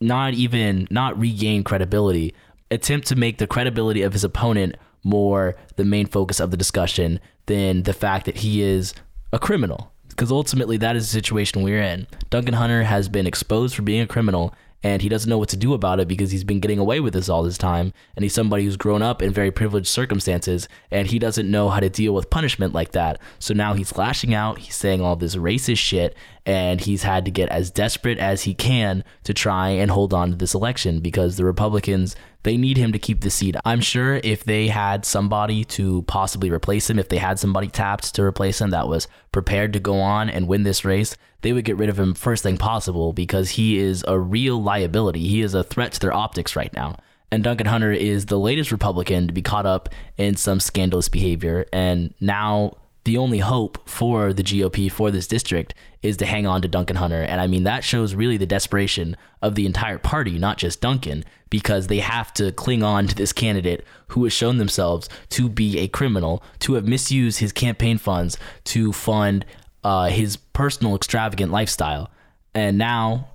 not 0.00 0.34
even 0.34 0.86
not 0.90 1.18
regain 1.18 1.64
credibility, 1.64 2.34
attempt 2.70 3.06
to 3.08 3.16
make 3.16 3.38
the 3.38 3.46
credibility 3.46 4.02
of 4.02 4.12
his 4.12 4.22
opponent 4.22 4.76
more 5.02 5.56
the 5.76 5.84
main 5.84 6.06
focus 6.06 6.38
of 6.38 6.50
the 6.50 6.56
discussion 6.56 7.18
than 7.46 7.84
the 7.84 7.94
fact 7.94 8.26
that 8.26 8.36
he 8.36 8.62
is 8.62 8.94
a 9.32 9.38
criminal. 9.38 9.90
Because 10.06 10.30
ultimately, 10.30 10.76
that 10.76 10.94
is 10.94 11.04
the 11.06 11.12
situation 11.12 11.62
we're 11.62 11.80
in. 11.80 12.06
Duncan 12.28 12.52
Hunter 12.52 12.82
has 12.82 13.08
been 13.08 13.26
exposed 13.26 13.74
for 13.74 13.80
being 13.80 14.02
a 14.02 14.06
criminal, 14.06 14.54
and 14.82 15.02
he 15.02 15.08
doesn't 15.08 15.28
know 15.28 15.38
what 15.38 15.48
to 15.48 15.56
do 15.56 15.74
about 15.74 16.00
it 16.00 16.08
because 16.08 16.30
he's 16.30 16.44
been 16.44 16.60
getting 16.60 16.78
away 16.78 17.00
with 17.00 17.14
this 17.14 17.28
all 17.28 17.42
this 17.42 17.58
time 17.58 17.92
and 18.16 18.22
he's 18.24 18.34
somebody 18.34 18.64
who's 18.64 18.76
grown 18.76 19.02
up 19.02 19.22
in 19.22 19.32
very 19.32 19.50
privileged 19.50 19.88
circumstances 19.88 20.68
and 20.90 21.08
he 21.08 21.18
doesn't 21.18 21.50
know 21.50 21.68
how 21.68 21.80
to 21.80 21.88
deal 21.88 22.14
with 22.14 22.30
punishment 22.30 22.72
like 22.72 22.92
that 22.92 23.20
so 23.38 23.54
now 23.54 23.74
he's 23.74 23.96
lashing 23.96 24.34
out 24.34 24.58
he's 24.58 24.74
saying 24.74 25.00
all 25.00 25.16
this 25.16 25.36
racist 25.36 25.78
shit 25.78 26.16
and 26.44 26.80
he's 26.80 27.04
had 27.04 27.24
to 27.24 27.30
get 27.30 27.48
as 27.50 27.70
desperate 27.70 28.18
as 28.18 28.42
he 28.42 28.54
can 28.54 29.04
to 29.24 29.32
try 29.32 29.68
and 29.68 29.90
hold 29.90 30.12
on 30.12 30.30
to 30.30 30.36
this 30.36 30.54
election 30.54 31.00
because 31.00 31.36
the 31.36 31.44
Republicans 31.44 32.16
they 32.42 32.56
need 32.56 32.76
him 32.76 32.90
to 32.92 32.98
keep 32.98 33.20
the 33.20 33.30
seat. 33.30 33.54
I'm 33.64 33.80
sure 33.80 34.20
if 34.24 34.42
they 34.42 34.66
had 34.66 35.04
somebody 35.04 35.64
to 35.66 36.02
possibly 36.02 36.50
replace 36.50 36.90
him, 36.90 36.98
if 36.98 37.08
they 37.08 37.18
had 37.18 37.38
somebody 37.38 37.68
tapped 37.68 38.14
to 38.16 38.22
replace 38.22 38.60
him 38.60 38.70
that 38.70 38.88
was 38.88 39.06
prepared 39.30 39.72
to 39.74 39.80
go 39.80 40.00
on 40.00 40.28
and 40.28 40.48
win 40.48 40.64
this 40.64 40.84
race, 40.84 41.16
they 41.42 41.52
would 41.52 41.64
get 41.64 41.76
rid 41.76 41.88
of 41.88 41.98
him 41.98 42.14
first 42.14 42.42
thing 42.42 42.56
possible 42.56 43.12
because 43.12 43.50
he 43.50 43.78
is 43.78 44.04
a 44.08 44.18
real 44.18 44.62
liability. 44.62 45.26
He 45.28 45.42
is 45.42 45.54
a 45.54 45.62
threat 45.62 45.92
to 45.92 46.00
their 46.00 46.12
optics 46.12 46.56
right 46.56 46.72
now. 46.72 46.96
And 47.30 47.42
Duncan 47.42 47.66
Hunter 47.66 47.92
is 47.92 48.26
the 48.26 48.38
latest 48.38 48.72
Republican 48.72 49.26
to 49.26 49.32
be 49.32 49.42
caught 49.42 49.66
up 49.66 49.88
in 50.18 50.36
some 50.36 50.60
scandalous 50.60 51.08
behavior. 51.08 51.66
And 51.72 52.14
now 52.20 52.76
the 53.04 53.16
only 53.16 53.38
hope 53.38 53.88
for 53.88 54.32
the 54.32 54.42
GOP 54.42 54.90
for 54.90 55.10
this 55.10 55.26
district 55.26 55.74
is 56.02 56.16
to 56.18 56.26
hang 56.26 56.46
on 56.46 56.62
to 56.62 56.68
Duncan 56.68 56.96
Hunter. 56.96 57.22
And 57.22 57.40
I 57.40 57.46
mean, 57.46 57.64
that 57.64 57.84
shows 57.84 58.14
really 58.14 58.36
the 58.36 58.46
desperation 58.46 59.16
of 59.40 59.54
the 59.54 59.66
entire 59.66 59.98
party, 59.98 60.38
not 60.38 60.58
just 60.58 60.80
Duncan, 60.80 61.24
because 61.50 61.88
they 61.88 61.98
have 61.98 62.32
to 62.34 62.52
cling 62.52 62.82
on 62.82 63.08
to 63.08 63.14
this 63.14 63.32
candidate 63.32 63.84
who 64.08 64.24
has 64.24 64.32
shown 64.32 64.58
themselves 64.58 65.08
to 65.30 65.48
be 65.48 65.78
a 65.78 65.88
criminal, 65.88 66.42
to 66.60 66.74
have 66.74 66.86
misused 66.86 67.40
his 67.40 67.52
campaign 67.52 67.98
funds 67.98 68.36
to 68.64 68.92
fund 68.92 69.44
uh, 69.84 70.08
his 70.08 70.36
personal 70.36 70.94
extravagant 70.96 71.52
lifestyle. 71.52 72.10
And 72.54 72.78
now 72.78 73.28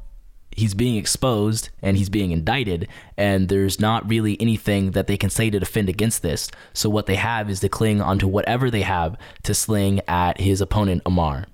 he's 0.51 0.73
being 0.73 0.95
exposed 0.95 1.69
and 1.81 1.97
he's 1.97 2.10
being 2.10 2.31
indicted 2.31 2.88
and 3.15 3.47
there's 3.47 3.79
not 3.79 4.07
really 4.10 4.39
anything 4.41 4.91
that 4.91 5.05
they 5.05 5.17
can 5.17 5.29
say 5.29 5.49
to 5.49 5.60
defend 5.60 5.88
against 5.88 6.23
this. 6.23 6.49
So 6.73 6.89
what 6.89 7.05
they 7.05 7.15
have 7.15 7.49
is 7.49 7.60
to 7.60 7.69
cling 7.69 8.01
onto 8.01 8.27
whatever 8.27 8.71
they 8.71 8.81
have 8.81 9.17
to 9.43 9.53
sling 9.53 10.01
at 10.07 10.39
his 10.39 10.60
opponent 10.60 11.03
ammar. 11.03 11.45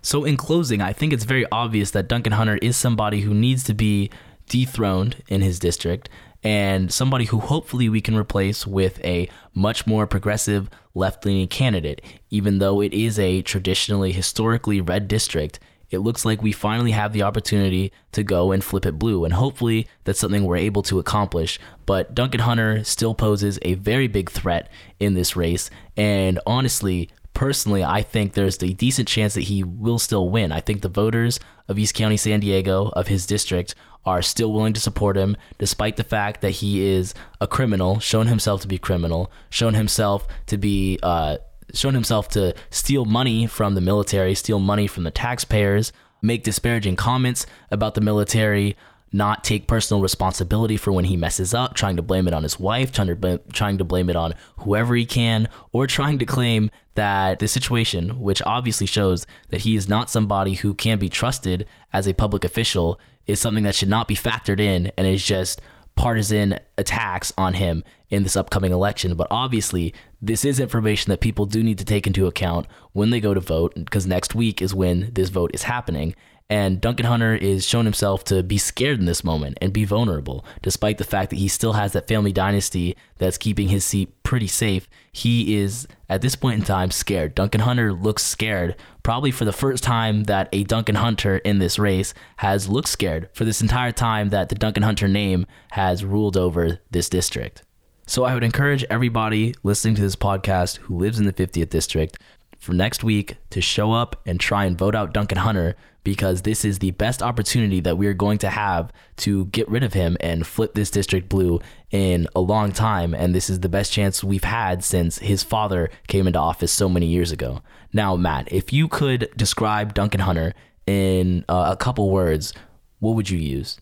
So 0.00 0.24
in 0.24 0.36
closing 0.36 0.80
i 0.80 0.92
think 0.92 1.12
it's 1.12 1.24
very 1.24 1.46
obvious 1.52 1.92
that 1.92 2.08
duncan 2.08 2.32
hunter 2.32 2.58
is 2.60 2.76
somebody 2.76 3.20
who 3.20 3.32
needs 3.32 3.62
to 3.64 3.74
be 3.74 4.10
dethroned 4.48 5.22
in 5.28 5.40
his 5.40 5.60
district 5.60 6.08
and 6.42 6.92
somebody 6.92 7.26
who 7.26 7.38
hopefully 7.38 7.88
we 7.88 8.00
can 8.00 8.16
replace 8.16 8.66
with 8.66 9.02
a 9.04 9.28
much 9.54 9.86
more 9.86 10.06
progressive 10.06 10.68
left 10.94 11.24
leaning 11.24 11.48
candidate 11.48 12.02
even 12.30 12.58
though 12.58 12.80
it 12.80 12.92
is 12.92 13.18
a 13.18 13.42
traditionally 13.42 14.12
historically 14.12 14.80
red 14.80 15.08
district 15.08 15.58
it 15.92 15.98
looks 15.98 16.24
like 16.24 16.42
we 16.42 16.52
finally 16.52 16.92
have 16.92 17.12
the 17.12 17.22
opportunity 17.22 17.92
to 18.12 18.24
go 18.24 18.50
and 18.50 18.64
flip 18.64 18.86
it 18.86 18.98
blue. 18.98 19.24
And 19.24 19.34
hopefully 19.34 19.86
that's 20.04 20.18
something 20.18 20.44
we're 20.44 20.56
able 20.56 20.82
to 20.84 20.98
accomplish. 20.98 21.60
But 21.84 22.14
Duncan 22.14 22.40
Hunter 22.40 22.82
still 22.82 23.14
poses 23.14 23.58
a 23.60 23.74
very 23.74 24.08
big 24.08 24.30
threat 24.30 24.70
in 24.98 25.12
this 25.12 25.36
race. 25.36 25.68
And 25.94 26.40
honestly, 26.46 27.10
personally, 27.34 27.84
I 27.84 28.02
think 28.02 28.32
there's 28.32 28.62
a 28.62 28.72
decent 28.72 29.06
chance 29.06 29.34
that 29.34 29.42
he 29.42 29.62
will 29.62 29.98
still 29.98 30.30
win. 30.30 30.50
I 30.50 30.60
think 30.60 30.80
the 30.80 30.88
voters 30.88 31.38
of 31.68 31.78
East 31.78 31.94
County, 31.94 32.16
San 32.16 32.40
Diego, 32.40 32.88
of 32.94 33.08
his 33.08 33.26
district, 33.26 33.74
are 34.04 34.22
still 34.22 34.52
willing 34.52 34.72
to 34.72 34.80
support 34.80 35.16
him, 35.16 35.36
despite 35.58 35.96
the 35.96 36.04
fact 36.04 36.40
that 36.40 36.50
he 36.50 36.84
is 36.84 37.14
a 37.40 37.46
criminal, 37.46 38.00
shown 38.00 38.26
himself 38.26 38.60
to 38.62 38.68
be 38.68 38.78
criminal, 38.78 39.30
shown 39.50 39.74
himself 39.74 40.26
to 40.46 40.56
be 40.56 40.98
uh, 41.02 41.38
shown 41.72 41.94
himself 41.94 42.28
to 42.28 42.54
steal 42.70 43.04
money 43.04 43.46
from 43.46 43.74
the 43.74 43.80
military, 43.80 44.34
steal 44.34 44.58
money 44.58 44.86
from 44.86 45.04
the 45.04 45.10
taxpayers, 45.10 45.92
make 46.20 46.44
disparaging 46.44 46.96
comments 46.96 47.46
about 47.70 47.94
the 47.94 48.00
military, 48.00 48.76
not 49.12 49.44
take 49.44 49.66
personal 49.66 50.02
responsibility 50.02 50.76
for 50.76 50.90
when 50.90 51.04
he 51.04 51.16
messes 51.16 51.52
up, 51.52 51.74
trying 51.74 51.96
to 51.96 52.02
blame 52.02 52.26
it 52.26 52.34
on 52.34 52.42
his 52.42 52.58
wife, 52.58 52.90
trying 52.92 53.08
to 53.08 53.16
blame, 53.16 53.38
trying 53.52 53.78
to 53.78 53.84
blame 53.84 54.08
it 54.08 54.16
on 54.16 54.34
whoever 54.58 54.94
he 54.94 55.04
can, 55.04 55.48
or 55.72 55.86
trying 55.86 56.18
to 56.18 56.26
claim 56.26 56.70
that 56.94 57.38
the 57.38 57.48
situation, 57.48 58.20
which 58.20 58.42
obviously 58.42 58.86
shows 58.86 59.26
that 59.50 59.62
he 59.62 59.76
is 59.76 59.88
not 59.88 60.10
somebody 60.10 60.54
who 60.54 60.74
can 60.74 60.98
be 60.98 61.08
trusted 61.08 61.66
as 61.92 62.06
a 62.06 62.14
public 62.14 62.44
official, 62.44 62.98
is 63.26 63.40
something 63.40 63.64
that 63.64 63.74
should 63.74 63.88
not 63.88 64.08
be 64.08 64.16
factored 64.16 64.60
in 64.60 64.92
and 64.96 65.06
is 65.06 65.24
just 65.24 65.60
partisan 65.94 66.58
attacks 66.78 67.32
on 67.36 67.54
him 67.54 67.84
in 68.08 68.22
this 68.22 68.36
upcoming 68.36 68.72
election. 68.72 69.14
But 69.14 69.28
obviously, 69.30 69.94
this 70.20 70.44
is 70.44 70.58
information 70.60 71.10
that 71.10 71.20
people 71.20 71.46
do 71.46 71.62
need 71.62 71.78
to 71.78 71.84
take 71.84 72.06
into 72.06 72.26
account 72.26 72.66
when 72.92 73.10
they 73.10 73.20
go 73.20 73.34
to 73.34 73.40
vote, 73.40 73.74
because 73.74 74.06
next 74.06 74.34
week 74.34 74.62
is 74.62 74.74
when 74.74 75.10
this 75.12 75.28
vote 75.28 75.50
is 75.54 75.64
happening. 75.64 76.14
And 76.50 76.82
Duncan 76.82 77.06
Hunter 77.06 77.34
is 77.34 77.66
shown 77.66 77.86
himself 77.86 78.24
to 78.24 78.42
be 78.42 78.58
scared 78.58 78.98
in 78.98 79.06
this 79.06 79.24
moment 79.24 79.56
and 79.62 79.72
be 79.72 79.86
vulnerable, 79.86 80.44
despite 80.60 80.98
the 80.98 81.04
fact 81.04 81.30
that 81.30 81.38
he 81.38 81.48
still 81.48 81.72
has 81.72 81.92
that 81.92 82.08
family 82.08 82.32
dynasty 82.32 82.94
that's 83.16 83.38
keeping 83.38 83.68
his 83.68 83.86
seat 83.86 84.22
pretty 84.22 84.48
safe. 84.48 84.86
He 85.12 85.56
is, 85.56 85.88
at 86.12 86.20
this 86.20 86.36
point 86.36 86.58
in 86.60 86.64
time, 86.66 86.90
scared. 86.90 87.34
Duncan 87.34 87.62
Hunter 87.62 87.90
looks 87.90 88.22
scared, 88.22 88.76
probably 89.02 89.30
for 89.30 89.46
the 89.46 89.52
first 89.52 89.82
time 89.82 90.24
that 90.24 90.50
a 90.52 90.62
Duncan 90.64 90.96
Hunter 90.96 91.38
in 91.38 91.58
this 91.58 91.78
race 91.78 92.12
has 92.36 92.68
looked 92.68 92.88
scared 92.88 93.30
for 93.32 93.46
this 93.46 93.62
entire 93.62 93.92
time 93.92 94.28
that 94.28 94.50
the 94.50 94.54
Duncan 94.54 94.82
Hunter 94.82 95.08
name 95.08 95.46
has 95.70 96.04
ruled 96.04 96.36
over 96.36 96.80
this 96.90 97.08
district. 97.08 97.62
So 98.06 98.24
I 98.24 98.34
would 98.34 98.44
encourage 98.44 98.84
everybody 98.90 99.54
listening 99.62 99.94
to 99.94 100.02
this 100.02 100.16
podcast 100.16 100.76
who 100.78 100.98
lives 100.98 101.18
in 101.18 101.24
the 101.24 101.32
50th 101.32 101.70
district 101.70 102.18
for 102.62 102.72
next 102.72 103.02
week 103.02 103.38
to 103.50 103.60
show 103.60 103.90
up 103.90 104.22
and 104.24 104.38
try 104.38 104.66
and 104.66 104.78
vote 104.78 104.94
out 104.94 105.12
Duncan 105.12 105.38
Hunter 105.38 105.74
because 106.04 106.42
this 106.42 106.64
is 106.64 106.78
the 106.78 106.92
best 106.92 107.20
opportunity 107.20 107.80
that 107.80 107.98
we're 107.98 108.14
going 108.14 108.38
to 108.38 108.48
have 108.48 108.92
to 109.16 109.46
get 109.46 109.68
rid 109.68 109.82
of 109.82 109.94
him 109.94 110.16
and 110.20 110.46
flip 110.46 110.74
this 110.74 110.88
district 110.88 111.28
blue 111.28 111.58
in 111.90 112.28
a 112.36 112.40
long 112.40 112.70
time. 112.70 113.14
And 113.14 113.34
this 113.34 113.50
is 113.50 113.60
the 113.60 113.68
best 113.68 113.92
chance 113.92 114.22
we've 114.22 114.44
had 114.44 114.84
since 114.84 115.18
his 115.18 115.42
father 115.42 115.90
came 116.06 116.28
into 116.28 116.38
office 116.38 116.70
so 116.70 116.88
many 116.88 117.06
years 117.06 117.32
ago. 117.32 117.62
Now, 117.92 118.14
Matt, 118.14 118.52
if 118.52 118.72
you 118.72 118.86
could 118.86 119.28
describe 119.36 119.92
Duncan 119.92 120.20
Hunter 120.20 120.54
in 120.86 121.44
uh, 121.48 121.70
a 121.72 121.76
couple 121.76 122.10
words, 122.10 122.54
what 123.00 123.16
would 123.16 123.28
you 123.28 123.38
use? 123.38 123.80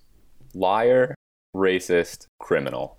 Liar, 0.55 1.15
racist, 1.55 2.29
criminal. 2.39 2.97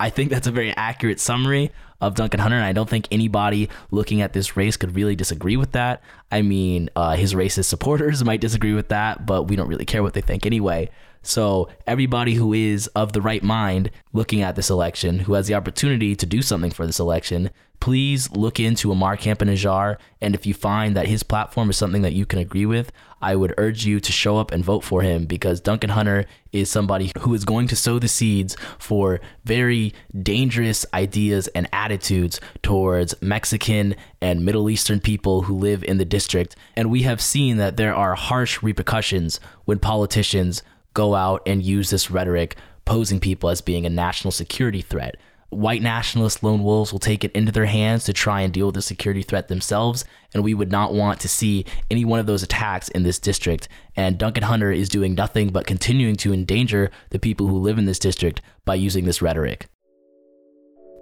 I 0.00 0.08
think 0.08 0.30
that's 0.30 0.46
a 0.46 0.52
very 0.52 0.74
accurate 0.74 1.20
summary 1.20 1.70
of 2.00 2.14
Duncan 2.14 2.40
Hunter, 2.40 2.56
and 2.56 2.64
I 2.64 2.72
don't 2.72 2.88
think 2.88 3.08
anybody 3.10 3.68
looking 3.90 4.22
at 4.22 4.32
this 4.32 4.56
race 4.56 4.76
could 4.76 4.94
really 4.94 5.16
disagree 5.16 5.56
with 5.56 5.72
that. 5.72 6.02
I 6.30 6.42
mean, 6.42 6.90
uh, 6.94 7.16
his 7.16 7.34
racist 7.34 7.66
supporters 7.66 8.24
might 8.24 8.40
disagree 8.40 8.74
with 8.74 8.88
that, 8.88 9.26
but 9.26 9.44
we 9.44 9.56
don't 9.56 9.68
really 9.68 9.84
care 9.84 10.02
what 10.02 10.14
they 10.14 10.20
think 10.20 10.46
anyway. 10.46 10.90
So, 11.22 11.68
everybody 11.86 12.34
who 12.34 12.52
is 12.52 12.86
of 12.88 13.12
the 13.12 13.20
right 13.20 13.42
mind 13.42 13.90
looking 14.12 14.40
at 14.40 14.54
this 14.54 14.70
election, 14.70 15.20
who 15.20 15.34
has 15.34 15.48
the 15.48 15.54
opportunity 15.54 16.14
to 16.14 16.24
do 16.24 16.42
something 16.42 16.70
for 16.70 16.86
this 16.86 17.00
election, 17.00 17.50
please 17.80 18.30
look 18.30 18.60
into 18.60 18.92
Amar 18.92 19.16
Campa-Najjar. 19.16 19.96
And 20.20 20.34
if 20.34 20.46
you 20.46 20.54
find 20.54 20.96
that 20.96 21.06
his 21.06 21.22
platform 21.22 21.70
is 21.70 21.76
something 21.76 22.02
that 22.02 22.12
you 22.12 22.24
can 22.24 22.38
agree 22.38 22.66
with, 22.66 22.92
I 23.20 23.36
would 23.36 23.54
urge 23.58 23.84
you 23.84 24.00
to 24.00 24.12
show 24.12 24.38
up 24.38 24.52
and 24.52 24.64
vote 24.64 24.84
for 24.84 25.02
him 25.02 25.26
because 25.26 25.60
Duncan 25.60 25.90
Hunter 25.90 26.26
is 26.52 26.70
somebody 26.70 27.12
who 27.20 27.34
is 27.34 27.44
going 27.44 27.68
to 27.68 27.76
sow 27.76 27.98
the 27.98 28.08
seeds 28.08 28.56
for 28.78 29.20
very 29.44 29.92
dangerous 30.22 30.86
ideas 30.94 31.48
and 31.48 31.68
attitudes 31.72 32.40
towards 32.62 33.20
Mexican 33.20 33.96
and 34.20 34.44
Middle 34.44 34.70
Eastern 34.70 35.00
people 35.00 35.42
who 35.42 35.56
live 35.56 35.82
in 35.84 35.98
the 35.98 36.04
district. 36.04 36.56
And 36.76 36.90
we 36.90 37.02
have 37.02 37.20
seen 37.20 37.56
that 37.56 37.76
there 37.76 37.94
are 37.94 38.14
harsh 38.14 38.62
repercussions 38.62 39.40
when 39.64 39.78
politicians 39.78 40.62
go 40.94 41.14
out 41.14 41.42
and 41.46 41.62
use 41.62 41.90
this 41.90 42.10
rhetoric 42.10 42.56
posing 42.84 43.20
people 43.20 43.50
as 43.50 43.60
being 43.60 43.84
a 43.84 43.90
national 43.90 44.32
security 44.32 44.80
threat. 44.80 45.16
White 45.50 45.82
nationalist 45.82 46.42
lone 46.42 46.62
wolves 46.62 46.92
will 46.92 46.98
take 46.98 47.24
it 47.24 47.32
into 47.32 47.52
their 47.52 47.66
hands 47.66 48.04
to 48.04 48.12
try 48.12 48.42
and 48.42 48.52
deal 48.52 48.66
with 48.66 48.74
the 48.74 48.82
security 48.82 49.22
threat 49.22 49.48
themselves. 49.48 50.04
And 50.34 50.44
we 50.44 50.54
would 50.54 50.70
not 50.70 50.92
want 50.92 51.20
to 51.20 51.28
see 51.28 51.64
any 51.90 52.04
one 52.04 52.20
of 52.20 52.26
those 52.26 52.42
attacks 52.42 52.88
in 52.88 53.02
this 53.02 53.18
district. 53.18 53.68
And 53.96 54.18
Duncan 54.18 54.44
Hunter 54.44 54.70
is 54.70 54.88
doing 54.88 55.14
nothing 55.14 55.48
but 55.48 55.66
continuing 55.66 56.16
to 56.16 56.32
endanger 56.32 56.90
the 57.10 57.18
people 57.18 57.46
who 57.46 57.58
live 57.58 57.78
in 57.78 57.86
this 57.86 57.98
district 57.98 58.42
by 58.64 58.74
using 58.74 59.04
this 59.04 59.22
rhetoric. 59.22 59.68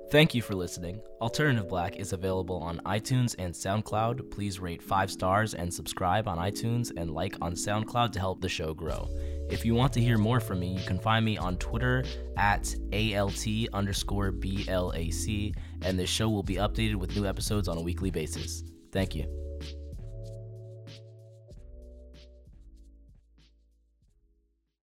Thank 0.09 0.37
you 0.37 0.43
for 0.43 0.55
listening. 0.55 1.01
Alternative 1.21 1.69
Black 1.69 1.97
is 1.97 2.13
available 2.13 2.59
on 2.59 2.81
iTunes 2.87 3.35
and 3.41 3.53
SoundCloud. 3.53 4.31
Please 4.31 4.61
rate 4.61 4.81
five 4.81 5.11
stars 5.11 5.55
and 5.55 5.73
subscribe 5.73 6.29
on 6.29 6.39
iTunes 6.39 6.93
and 6.97 7.11
like 7.11 7.37
on 7.41 7.55
SoundCloud 7.55 8.13
to 8.13 8.21
help 8.21 8.41
the 8.41 8.49
show 8.49 8.73
grow. 8.73 9.09
If 9.51 9.65
you 9.65 9.75
want 9.75 9.93
to 9.95 10.01
hear 10.01 10.17
more 10.17 10.39
from 10.39 10.61
me, 10.61 10.69
you 10.69 10.87
can 10.87 11.01
find 11.01 11.25
me 11.25 11.37
on 11.37 11.57
Twitter 11.57 12.05
at 12.37 12.73
ALT 12.93 13.47
underscore 13.73 14.31
BLAC, 14.31 15.55
and 15.83 15.99
this 15.99 16.11
show 16.11 16.29
will 16.29 16.45
be 16.45 16.55
updated 16.55 16.97
with 16.97 17.17
new 17.17 17.27
episodes 17.27 17.67
on 17.67 17.77
a 17.77 17.83
weekly 17.83 18.11
basis. 18.13 18.63
Thank 18.93 19.17
you. 19.17 19.46